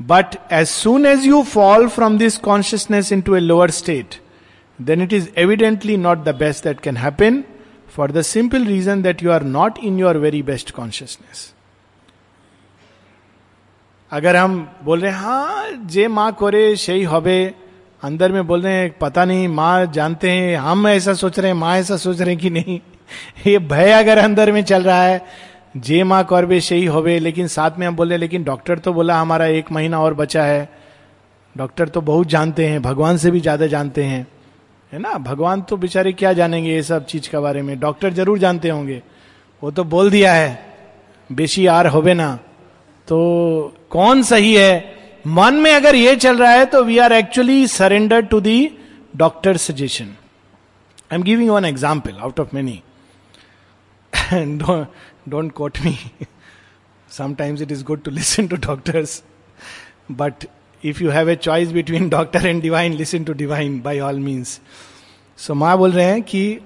But 0.02 0.26
as 0.54 0.68
soon 0.68 1.06
as 1.06 1.26
you 1.26 1.44
fall 1.44 1.88
from 1.88 2.18
this 2.18 2.38
consciousness 2.38 3.12
into 3.22 3.36
a 3.36 3.40
lower 3.40 3.72
state 3.72 4.16
then 4.82 5.02
it 5.02 5.14
is 5.14 5.30
evidently 5.38 5.98
not 5.98 6.24
the 6.24 6.36
best 6.36 6.64
that 6.64 6.80
can 6.80 6.98
happen 6.98 7.44
for 7.96 8.12
the 8.12 8.22
simple 8.22 8.66
reason 8.66 9.02
that 9.02 9.24
you 9.24 9.32
are 9.32 9.44
not 9.44 9.78
in 9.78 10.00
your 10.00 10.18
very 10.18 10.44
best 10.44 10.72
consciousness 10.72 11.54
अगर 14.12 14.36
हम 14.36 14.76
बोल 14.84 15.00
रहे 15.00 15.12
हैं 15.12 15.20
हाँ 15.20 15.66
जे 15.86 16.08
माँ 16.08 16.34
कोरे 16.34 16.76
सही 16.76 17.04
होबे, 17.04 17.54
अंदर 18.04 18.32
में 18.32 18.48
बोल 18.48 18.62
रहे 18.62 18.74
हैं, 18.74 18.98
पता 18.98 19.26
नहीं, 19.26 19.48
माँ 19.48 19.86
जानते 19.86 20.32
हैं, 20.32 20.58
हम 20.58 20.88
ऐसा 20.88 21.14
सोच 21.14 21.40
रहे 21.40 21.52
हैं, 21.52 21.58
माँ 21.58 21.78
ऐसा 21.78 21.98
सोच 21.98 22.22
रहे 22.22 22.30
हैं 22.30 22.38
कि 22.38 22.50
नहीं? 22.50 22.80
ये 23.48 23.60
भय 23.60 23.92
अगर 23.92 24.18
अंदर 24.18 24.52
में 24.52 24.64
चल 24.64 24.84
रहा 24.84 25.04
है 25.04 25.26
जे 25.76 26.04
माँ 26.04 26.24
कौरबे 26.24 26.60
ही 26.62 26.86
होवे, 26.86 27.18
लेकिन 27.20 27.48
साथ 27.48 27.78
में 27.80 27.86
हम 27.88 27.96
बोले, 27.96 28.18
लेकिन 28.18 28.44
डॉक्टर 28.44 28.80
तो 28.80 28.94
बोला 28.94 29.20
हमारा 29.20 29.46
एक 29.48 29.72
महीना 29.72 30.00
और 30.00 30.14
बचा 30.14 30.44
है। 30.44 30.70
डॉक्टर 31.56 31.88
तो 31.88 32.02
बहुत 32.02 32.28
जानते 32.28 32.68
हैं, 32.68 32.82
भगवान 32.82 33.18
से 33.18 33.32
भी 33.32 33.40
ज़्यादा 33.40 33.68
जानते 33.68 34.04
हैं। 34.04 34.26
है 34.92 35.00
ना? 35.00 35.14
भगवान 35.14 35.62
तो 35.62 35.78
बेचारे 35.78 36.12
क्या 36.14 36.34
जानेंगे 36.34 36.72
ये 36.72 36.84
सब 36.84 37.06
चीज़ 37.06 37.30
के 37.30 37.38
बारे 37.38 37.62
में? 37.62 37.80
डॉक्टर 37.80 38.14
ज़रूर 38.14 38.40
जानते 38.40 38.70
होंगे। 38.70 39.02
वो 39.62 39.72
तो 39.72 39.84
बोल 39.86 40.10
दिया 40.12 40.34
है, 40.34 40.60
बेशी 41.30 41.66
आर 41.68 41.88
होवे 41.88 42.14
ना। 42.14 42.34
तो 43.08 43.76
कौन 43.90 44.22
सही 44.24 44.54
है? 44.56 44.98
मन 45.28 45.54
में 45.54 45.74
अगर 45.74 45.96
ये 45.96 46.16
चल 46.16 46.38
रहा 46.38 46.52
है 46.52 46.66
तो 46.66 46.84
we 46.84 46.98
are 46.98 47.14
actually 47.14 47.66
surrender 47.68 48.22
to 48.26 48.40
the 48.42 48.72
doctor 49.18 49.58
suggestion 49.58 50.06
I 50.06 51.16
am 51.16 51.24
giving 51.24 51.50
one 51.50 51.66
example 51.66 52.18
out 52.22 52.40
of 52.40 52.50
many 52.54 52.82
don't 55.30 55.52
quote 55.52 55.78
me 55.86 55.98
sometimes 57.18 57.62
it 57.62 57.72
is 57.72 57.84
good 57.84 58.04
to 58.04 58.12
listen 58.12 58.48
to 58.48 58.56
doctors 58.68 59.22
but 60.12 60.46
if 60.84 61.04
you 61.04 61.10
have 61.12 61.30
a 61.30 61.36
choice 61.36 61.72
between 61.72 62.10
doctor 62.10 62.46
and 62.48 62.62
divine 62.62 62.94
listen 62.94 63.24
to 63.24 63.34
divine 63.44 63.80
by 63.82 64.00
all 64.00 64.20
means 64.20 64.60
so 65.38 65.54
माँ 65.54 65.78
बोल 65.78 65.92
रहे 65.92 66.06
हैं 66.06 66.22
कि 66.24 66.60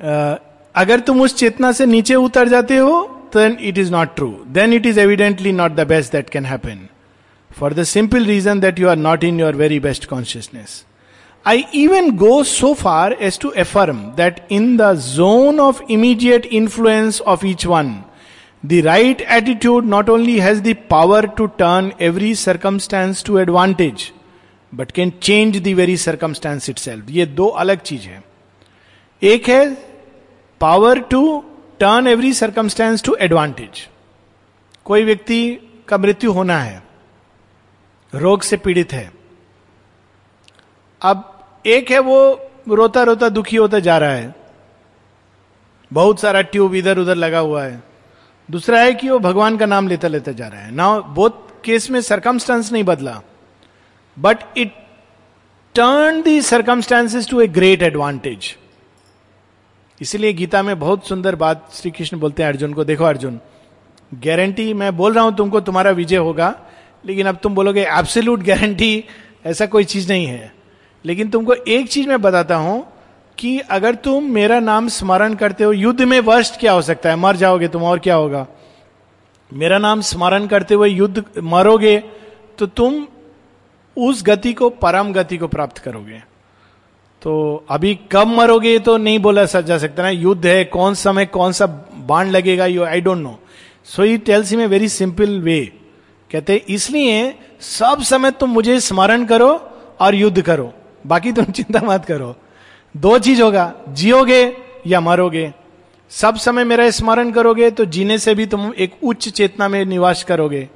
uh, 0.00 0.38
अगर 0.74 1.00
तुम 1.06 1.20
उस 1.20 1.36
चेतना 1.36 1.72
से 1.72 1.86
नीचे 1.86 2.14
उतर 2.14 2.48
जाते 2.48 2.76
हो 2.76 3.18
then 3.32 3.58
it 3.58 3.78
is 3.78 3.90
not 3.90 4.16
true. 4.16 4.46
Then 4.50 4.72
it 4.72 4.86
is 4.86 4.98
evidently 4.98 5.52
not 5.52 5.76
the 5.76 5.86
best 5.86 6.12
that 6.12 6.30
can 6.30 6.44
happen. 6.44 6.88
For 7.50 7.70
the 7.70 7.84
simple 7.84 8.20
reason 8.20 8.60
that 8.60 8.78
you 8.78 8.88
are 8.88 8.96
not 8.96 9.24
in 9.24 9.38
your 9.38 9.52
very 9.52 9.78
best 9.78 10.08
consciousness. 10.08 10.84
I 11.48 11.64
even 11.74 12.10
go 12.16 12.42
so 12.44 12.72
far 12.74 13.12
as 13.20 13.38
to 13.38 13.50
affirm 13.56 13.98
that 14.16 14.40
in 14.52 14.76
the 14.76 14.92
zone 15.00 15.60
of 15.60 15.80
immediate 15.90 16.46
influence 16.46 17.20
of 17.20 17.46
each 17.46 17.66
one 17.66 17.94
the 18.66 18.80
right 18.84 19.20
attitude 19.20 19.84
not 19.86 20.08
only 20.10 20.38
has 20.38 20.60
the 20.62 20.74
power 20.90 21.26
to 21.36 21.46
turn 21.58 21.90
every 22.00 22.34
circumstance 22.34 23.24
to 23.24 23.38
advantage 23.38 24.10
but 24.72 24.90
can 24.92 25.12
change 25.22 25.56
the 25.62 25.74
very 25.76 25.96
circumstance 25.96 26.68
itself 26.78 27.10
ये 27.10 27.26
दो 27.26 27.46
अलग 27.64 27.80
चीज़ 27.82 28.08
है। 28.08 28.22
एक 29.22 29.48
है 29.48 29.66
power 30.60 30.98
to 31.10 31.22
turn 31.80 32.06
every 32.06 32.32
circumstance 32.32 33.02
to 33.02 33.16
advantage 33.20 33.86
कोई 34.86 35.04
व्यक्ति 35.04 35.40
का 35.88 35.98
मृत्यु 35.98 36.32
होना 36.32 36.58
है, 36.58 36.82
रोग 38.12 38.42
से 38.42 38.56
पीड़ित 38.56 38.92
है, 38.92 39.10
अब 41.00 41.37
एक 41.68 41.90
है 41.90 41.98
वो 42.00 42.18
रोता 42.68 43.02
रोता 43.02 43.28
दुखी 43.28 43.56
होता 43.56 43.78
जा 43.78 43.96
रहा 43.98 44.12
है। 44.12 44.34
बहुत 45.90 46.20
सारा 46.20 46.40
ट्यूब 46.42 46.74
इधर 46.74 46.98
उधर 46.98 47.14
लगा 47.14 47.38
हुआ 47.38 47.64
है। 47.64 47.82
दूसरा 48.48 48.80
है 48.80 48.92
कि 48.94 49.08
वो 49.10 49.18
भगवान 49.18 49.56
का 49.56 49.66
नाम 49.66 49.88
लेता 49.88 50.08
लेता 50.08 50.32
जा 50.32 50.48
रहा 50.48 50.60
है। 50.60 50.70
ना 50.74 50.98
बोथ 50.98 51.62
केस 51.64 51.90
में 51.90 52.00
सरकमस्टांस 52.00 52.72
नहीं 52.72 52.84
बदला। 52.84 53.20
But 54.16 54.38
it 54.56 54.72
turn 55.74 56.22
the 56.22 56.40
circumstances 56.42 57.28
to 57.30 57.40
a 57.40 57.46
great 57.48 57.82
advantage 57.82 58.54
इसीलिए 60.00 60.32
गीता 60.32 60.62
में 60.62 60.78
बहुत 60.78 61.06
सुंदर 61.06 61.34
बात 61.36 61.68
श्री 61.74 61.90
कृष्ण 61.90 62.18
बोलते 62.18 62.42
हैं 62.42 62.50
अर्जुन 62.50 62.72
को, 62.74 62.84
देखो 62.84 63.04
अर्जुन 63.04 63.40
गारंटी 64.14 64.72
मैं 64.74 64.96
बोल 64.96 65.12
रहा 65.12 65.24
हूँ 65.24 65.36
तुमको 65.36 65.60
तुम्हारा 65.60 65.90
विजय 65.90 66.16
होगा, 66.16 66.54
लेकिन 67.06 67.26
अब 67.26 67.38
तुम 67.42 67.54
बोलोगे 67.54 67.86
एब्सोल्यूट 67.88 68.42
गारंटी 68.42 69.04
ऐसा 69.46 69.66
कोई 69.66 69.84
चीज़ 69.84 70.08
नहीं 70.08 70.26
है। 70.26 70.52
लेकिन 71.04 71.30
तुमको 71.30 71.54
एक 71.54 71.88
चीज़ 71.88 72.08
मैं 72.08 72.20
बताता 72.22 72.56
हूँ 72.56 72.86
कि 73.38 73.58
अगर 73.60 73.94
तुम 73.94 74.24
मेरा 74.24 74.58
नाम 74.60 74.88
स्मरण 74.88 75.34
करते 75.34 75.64
हो, 75.64 75.72
युद्ध 75.72 76.02
में 76.02 76.18
वर्स्ट 76.20 76.58
क्या 76.60 76.72
हो 76.72 76.82
सकता 76.82 77.10
है? 77.10 77.16
मर 77.16 77.36
जाओगे 77.36 77.68
तुम, 77.68 77.82
और 77.82 77.98
क्या 77.98 78.14
होगा? 78.14 78.46
मेरा 79.50 79.78
नाम 79.78 80.00
स्मरण 80.02 80.46
करते 80.46 80.74
हुए 80.74 80.88
युद्ध 80.88 81.24
मरोगे 81.42 81.96
तो 82.58 82.66
तुम 82.68 83.06
उस 83.96 84.22
गति 84.26 84.52
को, 84.52 84.70
परम 84.70 85.12
गति 85.12 85.36
को 85.36 85.48
प्राप्त 85.48 85.78
करोगे। 85.78 86.22
तो 87.22 87.64
अभी 87.70 87.94
कब 88.12 88.26
मरोगे 88.28 88.78
तो 88.78 88.96
नहीं 88.96 89.18
बोला 89.18 89.44
जा 89.44 89.78
सकता 89.78 90.02
ना। 90.02 90.08
युद्ध 90.10 90.46
है, 90.46 90.64
कौन 90.66 90.94
समय, 90.94 91.26
कौन 91.26 91.52
सा 91.52 91.66
बाण 92.06 92.30
लगेगा, 92.30 92.66
you 92.66 92.84
I 92.84 93.00
don't 93.00 93.18
know 93.18 93.38
so 93.86 94.02
he 94.02 94.18
tells 94.18 94.52
in 94.52 94.60
a 94.60 94.66
very 94.66 94.88
simple 94.88 95.38
way 95.40 95.60
कहते, 96.30 96.56
इसलिए 96.68 97.34
सब 97.60 98.02
समय 98.02 98.30
तुम 98.30 98.50
मुझे 98.50 98.78
स्मरण 98.80 99.24
करो 99.24 99.50
और 100.00 100.14
युद्ध 100.14 100.42
करो। 100.42 100.72
बाकी 101.08 101.32
तुम 101.32 101.44
चिंता 101.46 101.80
मत 101.84 102.04
करो। 102.04 102.34
दो 102.94 103.18
चीज़ 103.18 103.42
होगा, 103.42 103.72
जियोगे 103.88 104.56
या 104.86 105.00
मरोगे। 105.00 105.52
सब 106.12 106.36
समय 106.36 106.64
मेरा 106.64 106.90
स्मरण 106.90 107.30
करोगे 107.30 107.70
तो 107.70 107.84
जीने 107.86 108.18
से 108.18 108.34
भी 108.34 108.46
तुम 108.46 108.72
एक 108.78 108.92
उच्च 109.02 109.28
चेतना 109.28 109.68
में 109.68 109.84
निवास 109.84 110.24
करोगे। 110.24 110.68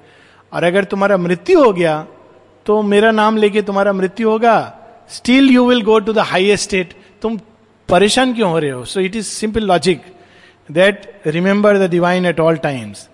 और 0.53 0.65
अगर 0.65 0.85
तुम्हारा 0.85 1.17
मृत्यु 1.17 1.63
हो 1.65 1.73
गया 1.73 2.07
तो 2.67 2.81
मेरा 2.83 3.11
नाम 3.11 3.37
लेके 3.37 3.63
तुम्हारा 3.63 3.93
मृत्यु 3.93 4.31
होगा। 4.31 4.57
Still 5.11 5.51
you 5.51 5.69
will 5.69 5.83
go 5.83 5.99
to 5.99 6.13
the 6.13 6.19
highest 6.19 6.65
state 6.65 6.95
तुम 7.23 7.39
परेशान 7.89 8.35
क्यों 8.35 8.51
हो 8.51 8.59
रहे 8.59 8.71
हो? 8.71 8.85
So 8.85 9.01
it 9.01 9.17
is 9.17 9.27
simple 9.27 9.63
logic 9.63 10.03
that 10.69 11.23
remember 11.27 11.79
the 11.79 11.91
divine 11.91 12.27
at 12.27 12.41
all 12.41 12.57
times 12.59 13.09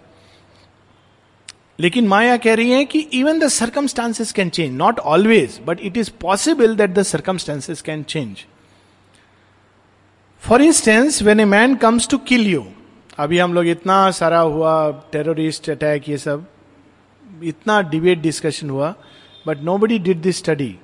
लेकिन 1.81 2.09
माया 2.09 2.37
कह 2.37 2.55
रही 2.55 2.71
है 2.71 2.85
कि 2.85 2.99
even 2.99 3.39
the 3.39 3.49
circumstances 3.49 4.33
can 4.33 4.49
change 4.49 4.77
not 4.77 4.99
always 4.99 5.61
but 5.67 5.81
it 5.81 5.97
is 5.97 6.11
possible 6.21 6.77
that 6.77 6.91
the 6.91 7.03
circumstances 7.03 7.83
can 7.83 8.03
change 8.03 8.45
for 10.41 10.63
instance 10.63 11.23
when 11.23 11.41
a 11.41 11.45
man 11.45 11.75
comes 11.75 12.09
to 12.09 12.19
kill 12.19 12.47
you 12.47 12.67
अभी 13.19 13.39
हम 13.39 13.55
लोग 13.55 13.67
इतना 13.67 14.11
सारा 14.11 14.41
हुआ 14.41 14.91
टेररिस्ट 14.91 15.71
अटैक 15.71 16.09
ये 16.09 16.19
सब, 16.19 16.47
इतना 17.43 17.81
डिबेट 17.81 18.19
डिस्कशन 18.19 18.71
हुआ 18.71 18.95
but 19.47 19.61
nobody 19.79 19.99
did 19.99 20.23
this 20.23 20.39
study 20.39 20.79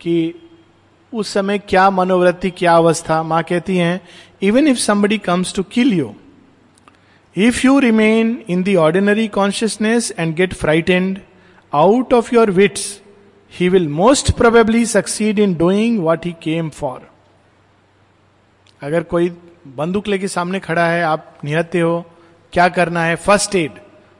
कि 0.00 0.34
उस 1.14 1.28
समय 1.28 1.58
क्या 1.58 1.90
मनोवृत्ति, 1.90 2.50
क्या 2.50 2.76
अवस्था, 2.76 3.22
माँ 3.22 3.42
कहती 3.42 3.76
हैं 3.76 4.00
even 4.42 4.68
if 4.68 4.78
somebody 4.78 5.18
comes 5.18 5.54
to 5.54 5.62
kill 5.62 5.92
you 5.92 6.14
if 7.38 7.60
you 7.64 7.78
remain 7.78 8.44
in 8.48 8.62
the 8.62 8.76
ordinary 8.76 9.28
consciousness 9.28 10.12
and 10.18 10.34
get 10.34 10.54
frightened 10.54 11.18
out 11.74 12.14
of 12.14 12.34
your 12.34 12.50
wits 12.50 13.00
he 13.52 13.68
will 13.68 13.88
most 13.88 14.30
probably 14.30 14.86
succeed 14.86 15.38
in 15.38 15.54
doing 15.54 15.98
what 16.00 16.26
he 16.26 16.32
came 16.32 16.68
for 16.68 17.08
अगर 18.82 19.02
कोई 19.02 19.28
बंदूक 19.66 20.08
लेके 20.08 20.28
सामने 20.28 20.60
खड़ा 20.60 20.86
है, 20.86 21.02
आप 21.02 21.38
निहत्ते 21.44 21.80
हो, 21.80 22.04
क्या 22.52 22.68
करना 22.68 23.04
है? 23.04 23.16
First 23.16 23.54
aid 23.54 23.70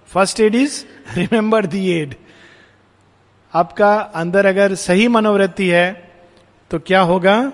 first 0.06 0.40
aid 0.40 0.54
is 0.54 0.84
remember 1.16 1.66
the 1.66 1.90
aid 1.90 2.14
आपका 3.54 3.94
अंदर 3.96 4.46
अगर 4.46 4.74
सही 4.74 5.08
मनोवृत्ति 5.08 5.68
है 5.68 6.10
तो 6.70 6.78
क्या 6.78 7.00
होगा? 7.00 7.52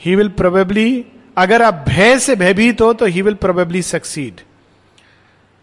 ही 0.00 0.14
विल 0.16 0.28
प्रोबेबली 0.28 1.04
अगर 1.38 1.62
आप 1.62 1.84
भय 1.88 2.18
से 2.18 2.36
भयभीत 2.36 2.80
हो 2.80 2.92
तो 2.92 3.06
he 3.06 3.22
will 3.22 3.34
probably 3.34 3.82
succeed 3.82 4.40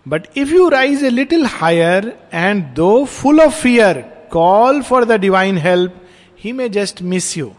but 0.05 0.27
if 0.37 0.49
you 0.49 0.67
rise 0.69 1.03
a 1.03 1.09
little 1.09 1.45
higher 1.45 2.11
and 2.33 2.63
though 2.75 3.03
full 3.05 3.41
of 3.41 3.61
fear 3.61 4.01
call 4.31 4.81
for 4.81 5.05
the 5.05 5.19
divine 5.21 5.57
help 5.57 6.01
he 6.39 6.51
may 6.51 6.69
just 6.69 7.01
miss 7.01 7.37
you 7.37 7.51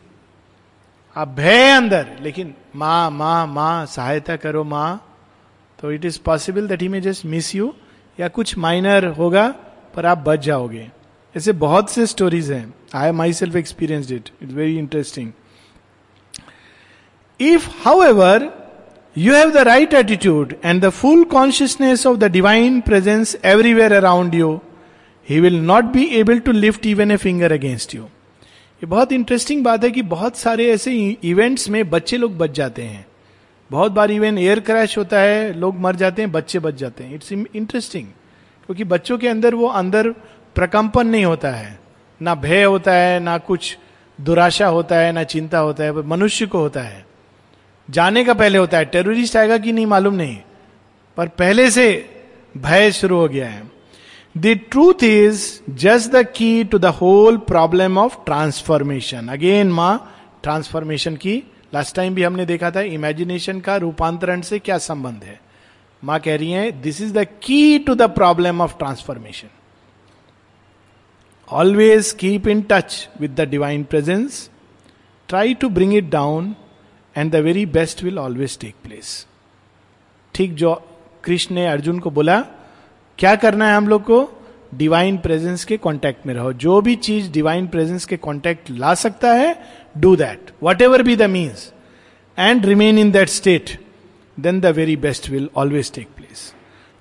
आप 1.16 1.28
भय 1.28 1.70
अंदर, 1.70 2.06
लेकिन 2.20 2.54
माँ 2.76 3.10
माँ 3.10 3.46
माँ, 3.46 3.86
सहायता 3.86 4.36
करो 4.36 4.64
माँ 4.64 5.00
तो 5.78 5.92
it 5.92 6.04
is 6.04 6.18
possible 6.24 6.66
that 6.68 6.82
he 6.82 6.88
may 6.88 7.00
just 7.00 7.24
miss 7.26 7.54
you 7.54 7.72
या 8.18 8.28
कुछ 8.28 8.56
माइनर 8.58 9.04
होगा, 9.08 9.48
पर 9.94 10.06
आप 10.06 10.18
बच 10.18 10.40
जाओगे। 10.40 10.90
ऐसे 11.34 11.52
बहुत 11.52 11.90
से 11.90 12.06
स्टोरीज 12.06 12.50
हैं। 12.52 12.74
I 12.94 13.10
myself 13.32 13.56
experience 13.56 14.10
it 14.12 14.28
it's 14.42 14.52
very 14.54 14.76
interesting 14.78 15.30
if 17.40 17.68
however 18.02 18.50
you 19.18 19.34
have 19.34 19.50
the 19.50 19.56
right 19.56 19.94
attitude 19.94 20.54
and 20.64 20.84
the 20.84 20.88
full 20.88 21.24
consciousness 21.24 22.06
of 22.06 22.16
the 22.18 22.24
divine 22.24 22.80
presence 22.80 23.36
everywhere 23.44 23.92
around 23.92 24.34
you 24.34 24.60
he 25.28 25.40
will 25.40 25.60
not 25.60 25.84
be 25.84 26.04
able 26.04 26.38
to 26.38 26.52
lift 26.52 26.86
even 26.86 27.10
a 27.10 27.16
finger 27.16 27.52
against 27.52 27.94
you 27.94 28.02
ये 28.02 28.86
बहुत 28.86 29.12
interesting 29.12 29.64
बात 29.64 29.84
है 29.84 29.90
कि 29.90 30.02
बहुत 30.02 30.36
सारे 30.36 30.70
ऐसे 30.70 31.16
events 31.24 31.68
में 31.68 31.90
बच्चे 31.90 32.16
लोग 32.16 32.36
बच 32.38 32.50
जाते 32.50 32.82
हैं। 32.82 33.06
बहुत 33.70 33.92
बार 33.92 34.10
इवन 34.10 34.38
एयर 34.38 34.60
क्रैश 34.60 34.98
होता 34.98 35.20
है, 35.20 35.52
लोग 35.52 35.78
मर 35.80 35.96
जाते 35.96 36.22
हैं, 36.22 36.32
बच्चे 36.32 36.58
बच 36.58 36.74
जाते 36.74 37.04
हैं। 37.04 37.14
इट्स 37.14 37.32
इंटरेस्टिंग 37.32 38.06
क्योंकि 38.66 38.84
बच्चों 38.84 39.18
के 39.18 39.28
अंदर 39.28 39.54
वो 39.54 39.66
अंदर 39.66 40.10
प्रकंपन 40.54 41.06
नहीं 41.06 41.24
होता 41.24 41.50
है। 41.50 41.78
ना 42.22 42.34
भय 42.34 42.62
होता 42.62 42.92
है, 42.92 43.20
ना 43.20 43.38
कुछ 43.38 43.78
दुराशा 44.20 44.66
होता 44.66 44.96
है, 44.96 45.12
ना 45.12 45.22
चिंता 45.22 45.58
होता 45.58 45.84
है, 45.84 45.92
मनुष्य 45.92 46.46
को 46.46 46.58
होता 46.58 46.80
है। 46.80 47.03
जाने 47.88 48.24
का 48.24 48.34
पहले 48.34 48.58
होता 48.58 48.78
है। 48.78 48.84
टेररिस्ट 48.84 49.36
आएगा 49.36 49.58
कि 49.58 49.72
नहीं 49.72 49.86
मालूम 49.86 50.14
नहीं। 50.14 50.38
पर 51.16 51.28
पहले 51.28 51.70
से 51.70 51.86
भय 52.56 52.90
शुरू 52.92 53.16
हो 53.16 53.28
गया 53.28 53.48
है। 53.48 53.62
The 54.36 54.46
truth 54.70 55.02
is 55.04 55.60
just 55.70 56.10
the 56.10 56.22
key 56.36 56.64
to 56.64 56.78
the 56.78 56.84
whole 56.84 57.36
problem 57.36 57.98
of 57.98 58.16
transformation 58.24 59.28
again 59.28 59.72
माँ 59.72 60.14
ट्रांसफॉर्मेशन 60.42 61.16
की 61.16 61.42
लास्ट 61.74 61.96
टाइम 61.96 62.14
भी 62.14 62.22
हमने 62.22 62.46
देखा 62.46 62.70
था 62.70 62.80
इमेजिनेशन 62.80 63.60
का 63.60 63.76
रूपांतरण 63.76 64.40
से 64.40 64.58
क्या 64.58 64.78
संबंध 64.78 65.24
है। 65.24 65.40
माँ 66.04 66.18
कह 66.20 66.36
रही 66.36 66.50
है 66.50 66.70
this 66.82 67.00
is 67.00 67.12
the 67.12 67.26
key 67.42 67.78
to 67.78 67.94
the 67.94 68.02
problem 68.02 68.60
of 68.60 68.76
transformation 68.78 69.48
always 71.48 72.12
keep 72.12 72.48
in 72.48 72.62
touch 72.62 73.08
with 73.20 73.30
the 73.30 73.40
divine 73.40 73.84
presence 73.84 74.50
try 75.28 75.54
to 75.54 75.68
bring 75.68 75.94
it 75.94 76.10
down 76.10 76.54
and 77.16 77.32
the 77.32 77.36
very 77.36 77.66
best 77.66 78.02
will 78.02 78.18
always 78.18 78.58
take 78.58 78.74
place 78.84 79.26
ठीक 80.34 80.54
जो 80.54 80.82
कृष्ण 81.24 81.54
ने 81.54 81.66
अर्जुन 81.66 81.98
को 81.98 82.10
बोला 82.10 82.40
क्या 83.18 83.36
करना 83.36 83.68
है 83.68 83.76
हम 83.76 83.88
लोग 83.88 84.02
को? 84.02 84.42
डिवाइन 84.74 85.18
प्रेजेंस 85.18 85.64
के 85.64 85.76
कांटेक्ट 85.76 86.26
में 86.26 86.34
रहो। 86.34 86.52
जो 86.52 86.80
भी 86.80 86.96
चीज़ 86.96 87.30
डिवाइन 87.30 87.66
प्रेजेंस 87.66 88.04
के 88.04 88.16
कांटेक्ट 88.16 88.70
ला 88.70 88.94
सकता 88.94 89.32
है 89.32 89.64
do 89.98 90.16
that 90.16 90.50
whatever 90.82 91.02
be 91.02 91.16
the 91.16 91.22
means 91.22 91.72
and 92.38 92.66
remain 92.66 92.98
in 92.98 93.10
that 93.10 93.28
state 93.28 93.80
then 94.40 94.60
the 94.60 94.66
very 94.66 94.96
best 94.96 95.30
will 95.30 95.50
always 95.56 95.92
take 95.92 96.06
place 96.16 96.54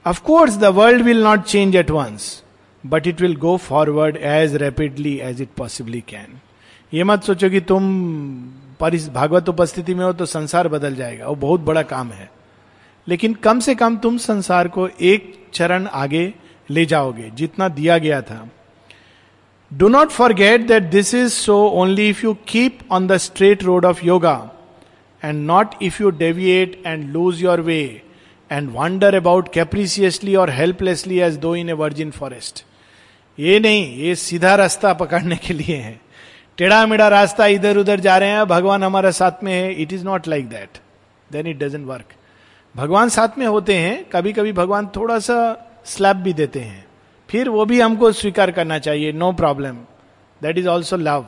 course, 0.07 0.57
the 0.57 0.71
world 0.71 1.01
will 1.01 1.23
not 1.23 1.45
change 1.47 1.75
at 1.75 1.89
once, 1.89 2.43
but 2.83 3.07
it 3.07 3.21
will 3.21 3.35
go 3.35 3.57
forward 3.57 4.17
as 4.17 4.53
rapidly 4.61 5.21
as 5.21 5.39
it 5.39 5.55
possibly 5.61 6.01
can. 6.13 6.27
ये 6.93 7.03
मत 7.03 7.23
सोचो 7.23 7.49
कि 7.49 7.61
तुम 7.61 7.83
भागवत 8.91 9.49
उपस्थिति 9.49 9.93
में 9.95 10.05
हो 10.05 10.13
तो 10.13 10.25
संसार 10.25 10.67
बदल 10.67 10.95
जाएगा। 10.95 11.27
वो 11.27 11.35
बहुत 11.35 11.61
बड़ा 11.61 11.81
काम 11.81 12.11
है। 12.11 12.29
लेकिन 13.07 13.33
कम 13.33 13.59
से 13.59 13.75
कम 13.75 13.97
तुम 13.97 14.17
संसार 14.17 14.67
को 14.67 14.87
एक 15.01 15.33
चरण 15.53 15.87
आगे 15.87 16.33
ले 16.69 16.85
जाओगे, 16.85 17.29
जितना 17.33 17.67
दिया 17.67 17.97
गया 17.97 18.21
था। 18.21 18.49
Do 19.71 19.87
not 19.87 20.09
forget 20.09 20.67
that 20.67 20.83
this 20.83 21.13
is 21.13 21.33
so 21.33 21.57
only 21.69 22.09
if 22.09 22.23
you 22.23 22.33
keep 22.47 22.79
on 22.91 23.07
the 23.07 23.17
straight 23.17 23.63
road 23.63 23.85
of 23.85 24.05
yoga 24.05 24.51
and 25.23 25.45
not 25.45 25.75
if 25.81 26.03
you 26.03 26.09
deviate 26.09 26.81
and 26.85 27.09
lose 27.09 27.43
your 27.43 27.61
way 27.61 28.01
and 28.51 28.69
wander 28.73 29.15
about 29.15 29.53
capriciously 29.53 30.35
और 30.35 30.49
helplessly 30.49 31.19
as 31.19 31.37
though 31.37 31.55
in 31.55 31.69
a 31.69 31.73
virgin 31.73 32.11
forest 32.11 32.65
ये 33.37 33.59
नहीं, 33.59 33.95
ये 33.97 34.15
सीधा 34.15 34.55
रास्ता 34.55 34.93
पकड़ने 34.93 35.35
के 35.35 35.53
लिए 35.53 35.75
है। 35.75 35.99
टेढ़ा 36.57 36.85
मेढ़ा 36.85 37.07
रास्ता 37.07 37.45
इधर 37.47 37.77
उधर 37.77 37.99
जा 37.99 38.17
रहे 38.17 38.29
हैं, 38.29 38.45
भगवान 38.45 38.83
हमारे 38.83 39.11
साथ 39.11 39.43
में 39.43 39.53
है 39.53 39.73
it 39.73 39.93
is 39.93 40.03
not 40.05 40.27
like 40.27 40.49
that 40.49 40.77
then 41.31 41.47
it 41.47 41.57
doesn't 41.57 41.85
work 41.87 42.13
भगवान 42.75 43.09
साथ 43.09 43.37
में 43.37 43.45
होते 43.47 43.75
हैं 43.75 44.03
कभी 44.09 44.33
कभी 44.33 44.53
भगवान 44.53 44.87
थोड़ा 44.87 45.19
सा 45.19 45.37
स्लैब 45.85 46.17
भी 46.17 46.33
देते 46.33 46.59
हैं। 46.59 46.85
फिर 47.29 47.49
वो 47.49 47.65
भी 47.65 47.79
हमको 47.81 48.11
स्वीकार 48.11 48.51
करना 48.51 48.79
चाहिए 48.79 49.11
no 49.11 49.31
problem 49.31 49.75
that 50.41 50.57
is 50.57 50.67
also 50.67 50.97
love 50.97 51.25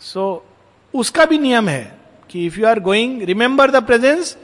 so 0.00 0.46
उसका 0.94 1.24
भी 1.24 1.38
नियम 1.38 1.68
है 1.68 1.98
कि 2.30 2.46
if 2.46 2.60
you 2.60 2.66
are 2.66 2.80
going 2.80 3.22
remember 3.22 3.70
the 3.70 3.84
presence 3.84 4.36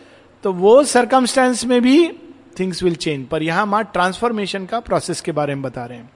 तो 0.44 0.52
वो 0.52 0.82
सरकमस्टेंस 0.84 1.64
में 1.64 1.80
भी 1.82 2.08
थिंग्स 2.58 2.82
विल 2.82 2.94
चेंज 2.96 3.26
पर 3.28 3.42
यहाँ 3.42 3.66
माँ 3.66 3.84
ट्रांसफॉर्मेशन 3.84 4.66
का 4.66 4.80
प्रोसेस 4.80 5.20
के 5.20 5.32
बारे 5.32 5.54
में 5.54 5.62
बता 5.62 5.84
रहे 5.86 5.98
हैं। 5.98 6.10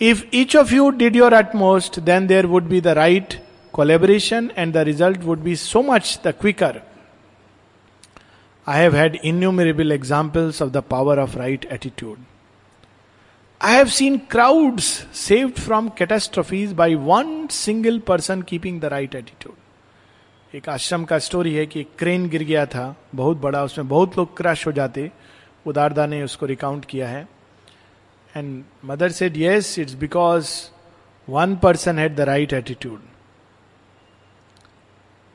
If 0.00 0.24
each 0.34 0.56
of 0.56 0.74
you 0.74 0.90
did 0.90 1.16
your 1.16 1.34
utmost 1.34 2.00
then 2.00 2.26
there 2.26 2.46
would 2.46 2.62
be 2.62 2.80
the 2.80 2.86
right 2.86 3.42
collaboration 3.72 4.50
and 4.58 4.74
the 4.74 4.76
result 4.76 5.18
would 5.18 5.38
be 5.38 5.56
so 5.56 5.82
much 5.82 6.20
the 6.24 6.34
quicker 6.40 6.80
I 8.68 8.80
have 8.80 8.96
had 8.96 9.16
innumerable 9.16 9.92
examples 9.92 10.62
of 10.62 10.70
the 10.70 10.76
power 10.76 11.18
of 11.18 11.38
right 11.38 11.64
attitude 11.64 12.18
I 13.62 13.74
have 13.74 13.86
seen 13.86 14.18
crowds 14.18 15.06
saved 15.14 15.54
from 15.54 15.88
catastrophes 15.88 16.72
by 16.72 16.94
one 16.94 17.46
single 17.46 17.98
person 17.98 18.42
keeping 18.42 18.80
the 18.80 18.84
right 18.84 19.14
attitude 19.14 19.54
एक 20.54 20.68
आश्रम 20.68 21.04
का 21.04 21.18
story 21.18 21.54
है 21.54 21.66
कि 21.66 21.80
एक 21.80 21.88
crane 21.98 22.28
गिर 22.28 22.42
गया 22.42 22.66
था, 22.66 22.96
बहुत 23.14 23.36
बड़ा, 23.36 23.64
उसमें 23.64 23.88
बहुत 23.88 24.18
लोग 24.18 24.36
क्रश 24.36 24.66
हो 24.66 24.72
जाते, 24.72 25.10
उदारदा 25.66 26.06
ने 26.06 26.22
उसको 26.22 26.46
रिकाउंट 26.46 26.84
किया 26.84 27.08
है। 27.08 27.28
And 28.36 28.62
mother 28.84 29.12
said 29.12 29.36
yes 29.36 29.78
it's 29.78 29.94
because 29.94 30.50
one 31.28 31.56
person 31.56 31.98
had 31.98 32.14
the 32.16 32.20
right 32.20 32.52
attitude 32.52 33.00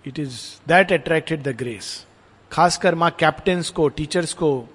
it 0.05 0.19
is 0.19 0.39
that 0.67 0.91
attracted 0.93 1.43
the 1.43 1.55
grace 1.57 2.05
खासकर 2.51 2.95
माँ 2.95 3.09
कैप्टन्स 3.19 3.69
को 3.69 3.87
टीचर्स 3.89 4.33
को, 4.33 4.67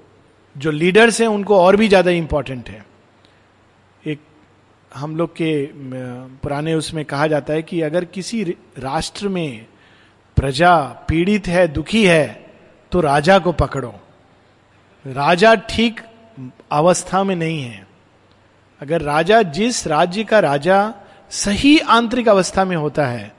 जो 0.56 0.70
लीडर्स 0.70 1.20
हैं, 1.20 1.28
उनको 1.28 1.58
और 1.60 1.76
भी 1.76 1.88
ज़्यादा 1.88 2.10
इंपॉर्टेंट 2.10 2.68
है। 2.70 2.84
एक 4.04 4.20
हम 4.92 5.16
लोग 5.16 5.32
के 5.36 5.68
पुराने 6.42 6.74
उसमें 6.74 7.04
कहा 7.04 7.26
जाता 7.26 7.52
है 7.52 7.62
कि 7.62 7.80
अगर 7.80 8.04
किसी 8.04 8.42
राष्ट्र 8.78 9.28
में 9.28 9.66
प्रजा 10.36 10.76
पीड़ित 11.08 11.46
है, 11.46 11.66
दुखी 11.68 12.04
है 12.06 12.44
तो 12.92 13.00
राजा 13.00 13.38
को 13.38 13.52
पकड़ो। 13.54 13.94
राजा 15.04 15.54
ठीक 15.68 16.00
अवस्था 16.72 17.24
में 17.24 17.34
नहीं 17.36 17.62
है। 17.62 17.86
अगर 18.84 19.00
राजा 19.00 19.42
जिस 19.42 19.86
राज्य 19.86 20.24
का 20.24 20.38
राजा 20.38 20.94
सही 21.30 21.78
आंतरिक 21.78 22.28
अवस्था 22.28 22.64
में 22.64 22.76
होता 22.76 23.06
है, 23.06 23.32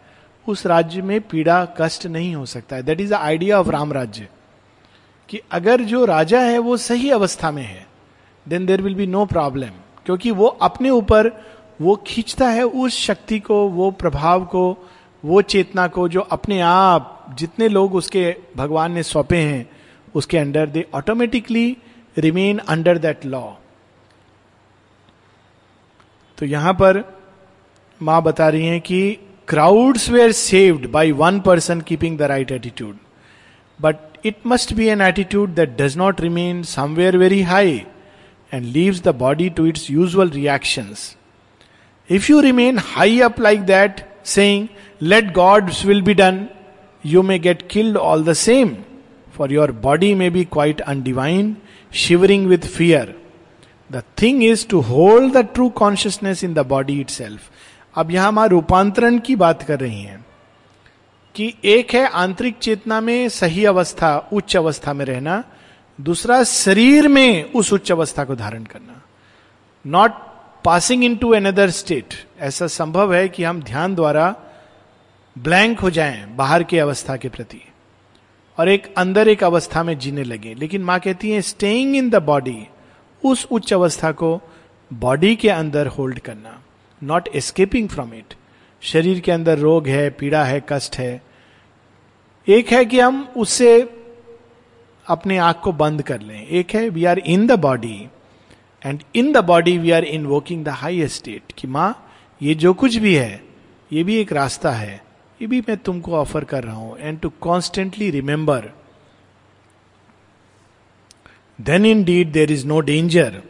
उस 0.48 0.66
राज्य 0.66 1.02
में 1.02 1.22
पीड़ा, 1.22 1.66
कष्ट 1.66 2.06
नहीं 2.06 2.36
हो 2.36 2.46
सकता 2.46 2.76
है। 2.76 2.84
That 2.84 3.02
is 3.02 3.10
the 3.10 3.14
idea 3.14 3.60
of 3.60 3.70
Ram 3.70 3.94
Rajya 3.94 4.28
कि 5.30 5.42
अगर 5.52 5.82
जो 5.82 6.06
राजा 6.06 6.40
है, 6.40 6.58
वो 6.58 6.78
सही 6.78 7.10
अवस्था 7.10 7.52
में 7.52 7.64
है 7.64 7.86
then 8.48 8.66
there 8.66 8.82
will 8.82 8.96
be 8.96 9.08
no 9.08 9.26
problem 9.26 9.70
क्योंकि 10.06 10.32
वो 10.32 10.46
अपने 10.46 10.90
ऊपर, 10.90 11.30
वो 11.82 11.96
खींचता 12.08 12.48
है 12.50 12.64
उस 12.64 12.98
शक्ति 12.98 13.40
को, 13.40 13.68
वो 13.70 13.92
प्रभाव 13.92 14.46
को, 14.46 14.90
वो 15.26 15.42
चेतना 15.42 15.88
को, 15.88 16.08
जो 16.08 16.22
अपने 16.22 16.60
आप, 16.62 17.36
जितने 17.38 17.68
लोग 17.68 17.96
उसके 17.96 18.36
भगवान 18.56 18.92
ने 18.92 19.04
सौंपे 19.04 19.38
हैं, 19.38 19.70
उसके 20.16 20.38
under 20.38 20.68
they 20.68 20.86
automatically 20.94 21.78
remain 22.18 22.58
under 22.58 22.98
that 22.98 23.26
law 23.26 23.44
तो 26.38 26.46
यहाँ 26.46 26.74
पर 26.74 27.04
माँ 28.02 28.22
बता 28.24 28.48
रही 28.50 28.66
हैं 28.66 28.80
कि 28.82 29.18
crowds 29.48 30.10
were 30.10 30.32
saved 30.32 30.86
by 30.92 31.12
one 31.14 31.40
person 31.40 31.82
keeping 31.82 32.18
the 32.18 32.22
right 32.32 32.52
attitude 32.52 32.96
but 33.80 34.26
it 34.26 34.36
must 34.46 34.74
be 34.74 34.88
an 34.88 35.02
attitude 35.02 35.54
that 35.56 35.78
does 35.82 35.98
not 35.98 36.22
remain 36.22 36.62
somewhere 36.64 37.18
very 37.18 37.42
high 37.44 37.76
and 38.52 38.66
leaves 38.66 39.02
the 39.04 39.16
body 39.16 39.50
to 39.50 39.66
its 39.66 39.90
usual 39.92 40.30
reactions 40.30 41.16
if 42.10 42.32
you 42.32 42.40
remain 42.40 42.80
high 42.86 43.20
up 43.20 43.40
like 43.40 43.62
that 43.66 44.06
saying 44.26 44.68
let 45.02 45.32
God's 45.34 45.86
will 45.86 46.02
be 46.02 46.14
done 46.14 46.46
you 47.04 47.22
may 47.24 47.40
get 47.40 47.68
killed 47.72 47.98
all 47.98 48.24
the 48.24 48.34
same 48.34 48.76
for 49.38 49.54
your 49.54 49.72
body 49.82 50.14
may 50.16 50.30
be 50.30 50.44
quite 50.52 50.82
undivine 50.82 51.56
shivering 51.92 52.48
with 52.48 52.68
fear 52.68 53.16
fear. 53.92 54.04
Thing 54.22 54.44
is 54.44 54.68
to 54.68 54.80
hold 54.80 55.34
the 55.34 55.38
true 55.38 55.70
consciousness 55.70 56.44
in 56.44 56.54
the 56.54 56.60
body 56.60 57.00
itself 57.10 57.42
अब 57.96 58.12
यहाँ 58.12 58.28
हम 58.28 58.40
रूपांतरण 58.40 59.20
की 59.20 59.36
बात 59.36 59.64
कर 59.64 59.80
रही 59.80 60.02
हैं 60.02 60.26
कि 61.36 61.54
एक 61.66 61.94
है 61.94 62.08
आंतरिक 62.08 62.58
चेतना 62.58 63.02
में 63.02 63.30
सही 63.30 63.66
अवस्था, 63.66 64.30
उच्च 64.34 64.58
अवस्था 64.58 64.94
में 64.94 65.06
रहना। 65.06 65.44
दूसरा, 66.02 66.44
शरीर 66.44 67.08
में 67.08 67.54
उस 67.54 67.74
उच्च 67.74 67.92
अवस्था 67.92 68.24
को 68.24 68.36
धारण 68.36 68.64
करना। 68.64 69.02
Not 69.88 70.12
passing 70.66 71.04
into 71.16 71.32
another 71.34 71.70
state 71.70 72.14
ऐसा 72.40 72.68
संभव 72.68 73.14
है 73.14 73.30
कि 73.30 73.44
हम 73.44 73.62
ध्यान 73.62 73.96
द्वारा 73.96 74.36
ब्लैंक 75.38 75.80
हो 75.80 75.90
जाएँ 75.90 76.36
बाहर 76.36 76.64
के 76.64 76.80
अवस्था 76.80 77.18
के 77.18 77.30
प्रति 77.30 77.62
और 78.60 78.70
एक 78.70 78.94
अंदर 78.98 79.28
एक 79.28 79.44
अवस्था 79.44 79.84
में 79.84 80.00
जीने 80.00 80.24
लगे। 80.24 80.54
लेकिन 80.54 80.84
माँ 80.84 81.00
कहती 81.00 81.32
है 81.32 81.42
स्टेइंग 81.42 81.96
इन 81.96 82.10
द 82.10 82.16
बॉडी 82.16 82.68
उस 83.26 83.46
उच्च 83.52 83.74
अवस्था 83.74 84.12
को 84.12 84.40
बॉडी 84.92 85.36
के 85.36 85.50
अंदर 85.50 85.88
होल्ड 85.88 86.20
करना 86.20 86.62
नॉट 87.02 87.28
एस्केपिंग 87.36 87.90
फ्रॉम 87.90 88.14
इट 88.14 88.34
शरीर 88.82 89.20
के 89.20 89.32
अंदर 89.32 89.58
रोग 89.58 89.88
है, 89.88 90.10
पीड़ा 90.10 90.44
है, 90.44 90.64
कष्ट 90.70 90.98
है। 90.98 91.22
एक 92.48 92.72
है 92.72 92.84
कि 92.86 93.00
हम 93.00 93.28
उससे 93.38 93.82
अपने 95.06 95.38
आँख 95.38 95.60
को 95.64 95.72
बंद 95.72 96.02
कर 96.02 96.22
लें। 96.22 96.48
एक 96.48 96.76
है 96.76 96.88
we 96.90 97.06
are 97.06 97.20
in 97.20 97.48
the 97.48 97.60
body 97.60 97.98
and 98.86 99.04
in 99.16 99.32
the 99.34 99.44
body 99.44 99.78
we 99.78 99.92
are 99.92 100.04
invoking 100.26 100.64
the 100.66 100.70
high 100.70 101.08
state 101.08 101.54
कि 101.58 101.68
माँ, 101.68 101.94
ये 102.42 102.56
जो 102.56 102.74
कुछ 102.74 102.96
भी 102.96 103.16
है, 103.16 103.44
ये 103.92 104.04
भी 104.04 104.18
एक 104.18 104.34
रास्ता 104.34 104.72
है। 104.72 105.04
ये 105.40 105.48
भी 105.48 105.60
मैं 105.60 105.78
तुमको 105.78 106.14
ऑफ़र 106.16 106.44
कर 106.44 106.64
रहा 106.64 106.76
हूँ 106.76 106.98
and 107.00 107.20
to 107.20 107.30
constantly 107.42 108.10
remember 108.10 108.72
indeed 112.04 112.32
there 112.32 112.52
is 112.52 112.66
no 112.68 112.80
danger 112.80 113.42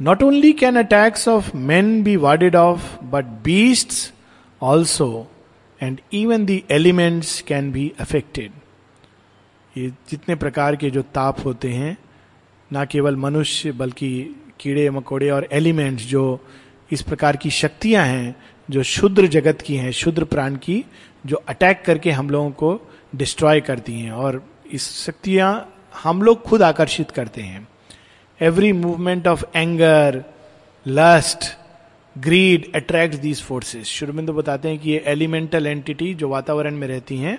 Not 0.00 0.22
only 0.22 0.52
can 0.52 0.76
attacks 0.76 1.26
of 1.26 1.52
men 1.52 2.04
be 2.04 2.16
warded 2.16 2.54
off, 2.54 2.98
but 3.02 3.42
beasts 3.42 4.12
also, 4.62 5.26
and 5.80 6.00
even 6.12 6.46
the 6.46 6.64
elements 6.70 7.42
can 7.42 7.72
be 7.72 7.92
affected. 7.98 8.52
ये 9.74 9.88
जितने 10.10 10.34
प्रकार 10.34 10.76
के 10.76 10.90
जो 10.90 11.02
ताप 11.14 11.44
होते 11.44 11.70
हैं 11.70 11.96
ना 12.70 12.84
केवल 12.84 13.16
मनुष्य 13.16 13.72
बल्कि 13.72 14.10
कीड़े 14.60 14.88
मकोड़े 14.90 15.30
और 15.30 15.48
एलिमेंट्स 15.52 16.04
जो 16.04 16.22
इस 16.92 17.02
प्रकार 17.02 17.36
की 17.36 17.50
शक्तियाँ 17.50 18.04
हैं 18.06 18.34
जो 18.70 18.82
शुद्र 18.82 19.26
जगत 19.26 19.62
की 19.62 19.76
हैं 19.76 19.92
शुद्र 19.92 20.24
प्राण 20.24 20.56
की 20.56 20.84
जो 21.26 21.42
अटैक 21.48 21.82
करके 21.86 22.10
हम 22.10 22.30
लोगों 22.30 22.50
को 22.52 22.80
डिस्ट्रॉय 23.16 23.60
करती 23.60 24.00
हैं 24.00 24.12
और 24.12 24.42
इस 24.72 24.90
शक्तियाँ 25.04 25.52
हम 26.02 26.22
लोग 26.22 26.42
खुद 26.42 26.62
आकर्षित 26.62 27.10
करते 27.10 27.42
हैं। 27.42 27.66
Every 28.40 28.72
movement 28.72 29.26
of 29.28 29.44
anger 29.56 30.22
lust 30.86 31.44
greed 32.16 32.72
attract 32.76 33.14
these 33.16 33.42
forces 33.42 33.86
Aurobindo 33.86 34.32
बताते 34.32 34.68
हैं 34.68 34.78
कि 34.78 34.90
ये 34.90 35.02
एलिमेंटल 35.06 35.66
एंटिटी 35.66 36.14
जो 36.14 36.28
वातावरण 36.28 36.76
में 36.76 36.86
रहती 36.88 37.16
हैं, 37.16 37.38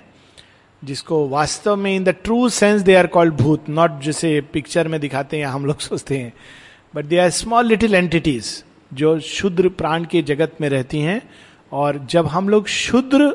जिसको 0.82 1.28
वास्तव 1.28 1.76
में 1.76 1.94
in 1.96 2.04
the 2.04 2.14
true 2.24 2.48
sense 2.48 2.82
they 2.82 2.94
are 2.94 3.06
called 3.06 3.34
भूत 3.34 3.68
नॉट 3.68 4.00
जैसे 4.02 4.40
पिक्चर 4.52 4.88
में 4.88 5.00
दिखाते 5.00 5.36
हैं 5.36 5.46
हम 5.46 5.66
लोग 5.66 5.80
सोचते 5.80 6.18
हैं। 6.18 6.32
But 6.94 7.04
they 7.04 7.18
are 7.18 7.30
small 7.30 7.66
little 7.66 7.94
entities 7.94 8.64
जो 8.92 9.18
शुद्र 9.20 9.68
प्राण 9.70 10.04
के 10.04 10.22
जगत 10.22 10.56
में 10.60 10.68
रहती 10.68 11.00
हैं, 11.00 11.20
और 11.72 12.06
जब 12.10 12.26
हम 12.26 12.48
लोग 12.48 12.68
शुद्र 12.68 13.34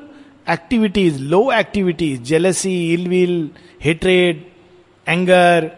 activities 0.50 1.20
low 1.20 1.52
activities 1.52 2.22
jealousy 2.22 2.94
ill will 2.94 3.50
hatred 3.84 4.44
anger 5.08 5.72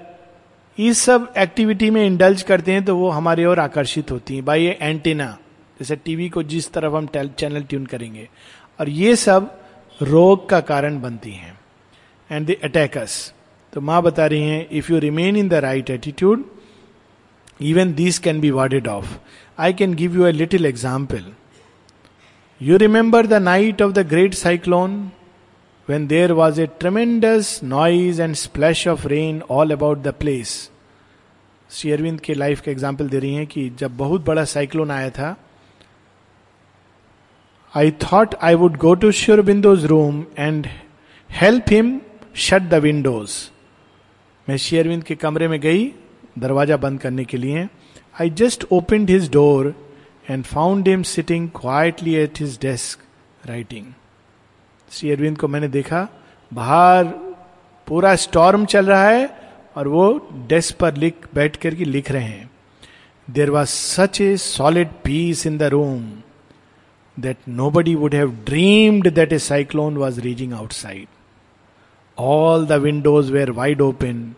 इस 0.78 1.00
सब 1.00 1.34
एक्टिविटी 1.38 1.90
में 1.90 2.06
इंडल्ज 2.06 2.42
करते 2.42 2.72
हैं 2.72 2.84
तो 2.86 2.96
वो 2.96 3.10
हमारे 3.10 3.46
और 3.46 3.60
आकर्षित 3.60 4.12
होती 4.12 4.36
हैं 4.36 4.46
बाई 4.46 4.66
एंटीना 4.82 5.38
जैसे 5.80 5.96
टीवी 5.96 6.30
को 6.30 6.44
जिस 6.44 6.72
तरफ़ 6.74 6.94
हम 6.94 7.08
चैनल 7.16 7.64
ट्यून 7.64 7.86
करेंगे। 7.86 8.28
और 8.80 8.90
ये 8.90 9.16
सब 9.16 9.50
रोग 10.02 10.48
का 10.50 10.60
कारण 10.60 11.00
बनती 11.02 11.32
हैं। 11.32 11.60
एंड 12.32 12.48
द 12.48 12.56
अटैकस 12.64 13.34
तो 13.74 13.82
माँ 13.82 14.02
बता 14.04 14.26
रही 14.26 14.42
हैं 14.42 14.68
if 14.72 14.92
you 14.94 15.00
remain 15.00 15.36
in 15.38 15.50
the 15.50 15.54
right 15.54 15.90
attitude 15.90 16.46
even 17.62 17.94
this 17.94 18.20
can 18.20 18.40
be 18.40 18.52
warded 18.52 18.88
off 18.88 19.18
I 19.58 19.74
can 19.74 19.94
give 19.94 20.16
you 20.16 20.24
a 20.24 20.30
little 20.30 20.66
example 20.66 21.26
you 22.62 22.78
remember 22.78 23.28
the 23.28 23.34
night 23.34 23.82
of 23.82 23.92
the 23.92 24.08
great 24.08 24.34
cyclone 24.34 25.12
when 25.90 26.08
there 26.08 26.36
was 26.36 26.58
a 26.60 26.68
tremendous 26.68 27.50
noise 27.64 28.20
and 28.20 28.38
splash 28.38 28.86
of 28.94 29.06
rain 29.06 29.42
all 29.50 29.72
about 29.76 30.04
the 30.08 30.14
place. 30.24 30.56
शेयरविंद 31.72 32.20
के 32.22 32.34
life 32.34 32.62
का 32.62 32.72
example 32.72 33.10
दे 33.10 33.20
रही 33.20 33.34
हैं 33.36 33.48
कि 33.48 33.70
जब 33.80 33.98
बहुत 33.98 34.26
बड़ा 34.26 34.44
cyclone 34.46 34.92
आया 34.92 35.10
था 35.10 35.36
I 37.74 37.92
thought 38.04 38.36
I 38.36 38.56
would 38.56 38.78
go 38.78 38.94
to 38.96 39.12
Aurobindo's 39.12 39.86
room 39.86 40.24
and 40.38 40.68
help 41.30 41.66
him 41.70 42.00
shut 42.36 42.70
the 42.70 42.74
windows 42.84 43.32
मैं 44.50 44.58
शेयरविंद 44.58 45.04
के 45.04 45.16
कमरे 45.16 45.48
में 45.48 45.60
गई, 45.62 45.86
दरवाज़ा 46.40 46.78
बंद 46.78 47.00
करने 47.00 47.26
के 47.26 47.38
लिए। 47.38 47.68
I 48.22 48.30
just 48.42 48.66
open 48.72 49.08
his 49.10 49.30
door 49.32 49.74
and 50.30 50.44
found 50.44 50.88
him 50.88 51.04
sitting 51.04 51.50
quietly 51.62 52.16
at 52.16 52.40
his 52.40 52.58
desk 52.62 53.48
writing 53.50 53.86
Sri 54.92 55.12
Aurobindo 55.12 55.38
को 55.38 55.48
मैंने 55.48 55.68
देखा, 55.68 56.08
बाहर 56.52 57.04
पूरा 57.88 58.16
स्टॉर्म 58.16 58.66
चल 58.66 58.86
रहा 58.86 59.08
है 59.10 59.30
और 59.78 59.88
वो 59.88 60.30
डेस्क 60.48 60.78
पर 60.80 60.96
लिख, 60.98 61.28
बैठ 61.36 61.56
करके 61.56 61.86
लिख 61.86 62.12
रहे 62.12 62.24
हैं। 62.24 62.50
There 63.28 63.50
was 63.50 63.70
such 63.70 64.22
a 64.22 64.36
solid 64.38 64.88
peace 65.04 65.46
in 65.48 65.58
the 65.58 65.64
room 65.74 66.04
that 67.18 67.38
nobody 67.72 67.96
would 67.96 68.16
have 68.16 68.32
dreamed 68.46 69.10
that 69.14 69.34
a 69.34 69.40
cyclone 69.40 69.98
was 69.98 70.20
raging 70.22 70.54
outside 70.54 71.08
all 72.18 72.66
the 72.68 72.72
windows 72.84 73.32
were 73.34 73.52
wide 73.52 73.82
open 73.82 74.34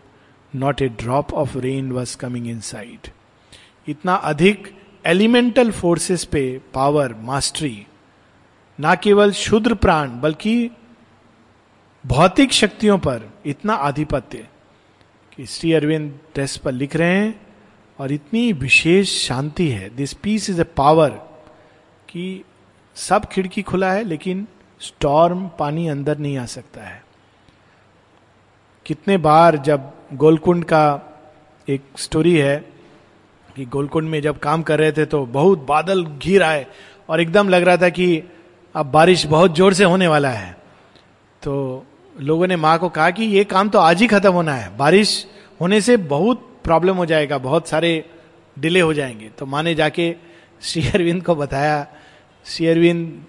not 0.52 0.82
a 0.82 0.88
drop 1.02 1.32
of 1.34 1.56
rain 1.58 1.92
was 1.92 2.16
coming 2.16 2.48
inside 2.60 3.08
इतना 3.88 4.14
अधिक 4.14 4.68
elemental 5.04 5.70
forces 5.70 6.24
पे 6.24 6.42
power 6.74 7.14
mastery 7.22 7.86
ना 8.80 8.94
केवल 8.94 9.32
शुद्र 9.32 9.74
प्राण, 9.74 10.20
बल्कि 10.20 10.70
भौतिक 12.04 12.52
शक्तियों 12.52 12.98
पर 12.98 13.28
इतना 13.46 13.74
आधिपत्य 13.74 14.46
कि 15.32 15.46
श्री 15.46 15.72
अरविंद 15.72 16.18
टेस्ट 16.34 16.60
पर 16.62 16.72
लिख 16.72 16.96
रहे 16.96 17.16
हैं, 17.16 17.40
और 17.98 18.12
इतनी 18.12 18.52
विशेष 18.52 19.10
शांति 19.26 19.68
है। 19.68 19.88
This 19.90 20.12
peace 20.14 20.48
is 20.50 20.60
a 20.60 20.64
power 20.76 21.10
कि 22.08 22.44
सब 22.96 23.24
खिड़की 23.24 23.62
खुला 23.62 23.92
है, 23.92 24.04
लेकिन 24.04 24.46
स्टॉर्म 24.80 25.46
पानी 25.58 25.86
अंदर 25.88 26.18
नहीं 26.18 26.36
आ 26.38 26.44
सकता 26.46 26.82
है। 26.82 27.02
कितने 28.86 29.16
बार 29.18 29.56
जब 29.58 29.92
गोलकुंड 30.14 30.64
का 30.64 30.84
एक 31.68 31.82
स्टोरी 31.96 32.36
है 32.36 32.56
कि 33.56 33.64
गोलकुंड 33.66 34.08
में 34.08 34.20
जब 34.22 34.38
काम 34.38 34.62
कर 34.62 34.78
रहे 34.78 34.92
थे 34.92 35.04
तो 35.06 35.24
बहुत 35.28 35.66
बादल 35.66 36.04
घिर 36.04 36.42
आए, 36.42 36.66
और 37.08 37.20
एकदम 37.20 37.48
लग 37.48 37.62
रहा 37.62 37.76
था 37.76 37.88
कि 37.88 38.22
अब 38.74 38.86
बारिश 38.86 39.24
बहुत 39.26 39.54
ज़ोर 39.56 39.74
से 39.74 39.84
होने 39.84 40.08
वाला 40.08 40.28
है। 40.28 40.50
तो 41.42 41.84
लोगों 42.20 42.46
ने 42.46 42.56
माँ 42.56 42.78
को 42.78 42.88
कहा 42.88 43.10
कि 43.10 43.24
ये 43.24 43.44
काम 43.44 43.68
तो 43.68 43.78
आज 43.78 44.00
ही 44.00 44.06
खत्म 44.06 44.32
होना 44.32 44.54
है। 44.54 44.76
बारिश 44.76 45.26
होने 45.60 45.80
से 45.80 45.96
बहुत 45.96 46.46
प्रॉब्लम 46.64 46.96
हो 46.96 47.06
जाएगा, 47.06 47.38
बहुत 47.38 47.68
सारे 47.68 48.04
डिले 48.56 48.80
हो 48.80 48.92
जाएँगे। 48.94 49.30
तो 49.38 49.46
माँ 49.46 49.62
ने 49.62 49.74
जाके 49.74 50.14
श्री 50.62 50.86
अरविंद 50.88 51.22
को 51.24 51.34
बताया, 51.34 51.86
श्री 52.46 52.66
अरविंद, 52.66 53.26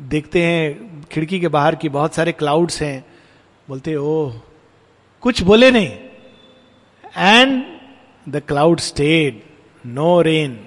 देखते 0.00 0.42
हैं 0.42 1.02
खिड़की 1.12 1.40
के 1.40 1.48
बाहर 1.48 1.74
की 1.74 1.88
बहुत 1.88 2.14
सारे 2.14 2.32
क्लाउड्स 2.32 2.80
हैं। 2.82 3.04
बोलते 3.68 3.96
ओ 3.96 4.32
कुछ 5.22 5.42
बोले 5.42 5.70
नहीं। 5.70 5.88
And 7.18 7.62
the 8.26 8.42
cloud 8.48 8.80
stayed 8.80 9.42
no 9.84 10.20
rain 10.22 10.58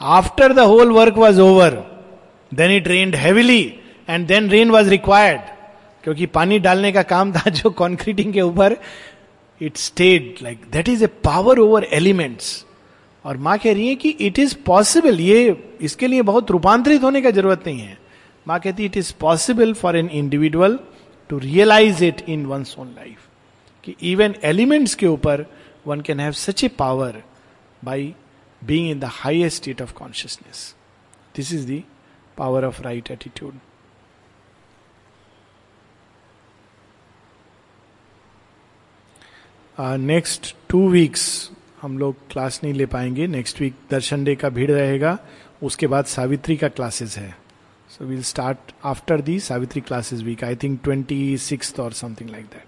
after 0.00 0.52
the 0.52 0.58
whole 0.58 0.90
work 0.92 1.14
was 1.14 1.40
over 1.40 1.89
then 2.52 2.70
it 2.70 2.88
rained 2.88 3.16
heavily 3.16 3.62
and 4.08 4.26
then 4.26 4.50
rain 4.50 4.70
was 4.70 4.88
required 4.90 5.40
क्योंकि 6.04 6.26
पानी 6.28 6.58
डालने 6.58 6.92
का 6.92 7.02
काम 7.04 7.32
था 7.32 7.50
जो 7.50 7.70
कॉन्क्रीटिंग 7.70 8.32
के 8.32 8.40
ऊपर 8.42 8.76
it 9.60 9.76
stayed 9.76 10.34
like 10.42 10.64
that 10.72 10.88
is 10.88 11.04
a 11.04 11.06
power 11.24 11.58
over 11.58 11.84
elements 11.92 12.64
और 13.24 13.36
माँ 13.36 13.58
कह 13.58 13.72
रही 13.72 13.88
है 13.88 13.94
कि 13.94 14.08
इट 14.20 14.38
इज़ 14.38 14.54
पॉसिबल 14.66 15.20
ये 15.20 15.56
इसके 15.80 16.06
लिए 16.06 16.22
बहुत 16.22 16.50
रूपांतरित 16.50 17.02
होने 17.02 17.22
का 17.22 17.30
ज़रूरत 17.30 17.66
नहीं 17.66 17.80
है 17.80 17.98
माँ 18.46 18.58
कहती 18.60 18.84
it 18.84 18.96
is 18.96 19.12
possible 19.20 19.72
for 19.74 19.96
an 19.96 20.08
individual 20.10 20.78
to 21.30 21.38
realise 21.38 22.04
it 22.04 22.24
in 22.28 22.46
one 22.46 22.64
own 22.78 22.94
life 22.96 23.28
कि 23.84 23.94
इवन 24.12 24.34
एलिमेंट्स 24.44 24.94
के 24.94 25.06
ऊपर 25.06 25.44
one 25.86 26.00
can 26.00 26.20
have 26.20 26.32
such 26.38 26.64
a 26.64 26.68
power 26.78 27.22
by 27.82 28.14
being 28.62 28.90
in 28.90 28.98
the 29.00 29.08
highest 29.12 29.62
state 29.62 29.82
of 29.82 29.92
consciousness 29.92 30.74
this 31.36 31.52
is 31.52 31.66
the 31.66 31.84
power 32.40 32.64
of 32.64 32.82
right 32.82 33.10
attitude 33.10 33.58
next 39.78 40.54
two 40.68 40.88
weeks 40.90 41.22
हम 41.82 41.98
लोग 41.98 42.16
class 42.30 42.60
नहीं 42.64 42.72
ले 42.74 42.86
पाएँगे. 42.86 43.26
Next 43.26 43.60
week 43.60 43.74
Darshan 43.90 44.24
day 44.24 44.34
का 44.36 44.48
भीड़ 44.48 44.70
रहेगा. 44.70 45.16
उसके 45.62 45.86
बाद 45.86 46.04
सावित्री 46.06 46.56
का 46.56 46.68
क्लासेस 46.68 47.16
है. 47.18 47.30
So 47.90 48.04
will 48.04 48.22
start 48.22 48.72
after 48.84 49.20
the 49.20 49.38
Savitri 49.40 49.80
classes 49.80 50.22
week 50.22 50.44
I 50.44 50.56
think 50.62 50.80
twenty 50.84 51.36
six 51.38 51.78
और 51.80 51.92
समथिंग 51.92 52.30
लाइक 52.30 52.46
दैट 52.46 52.64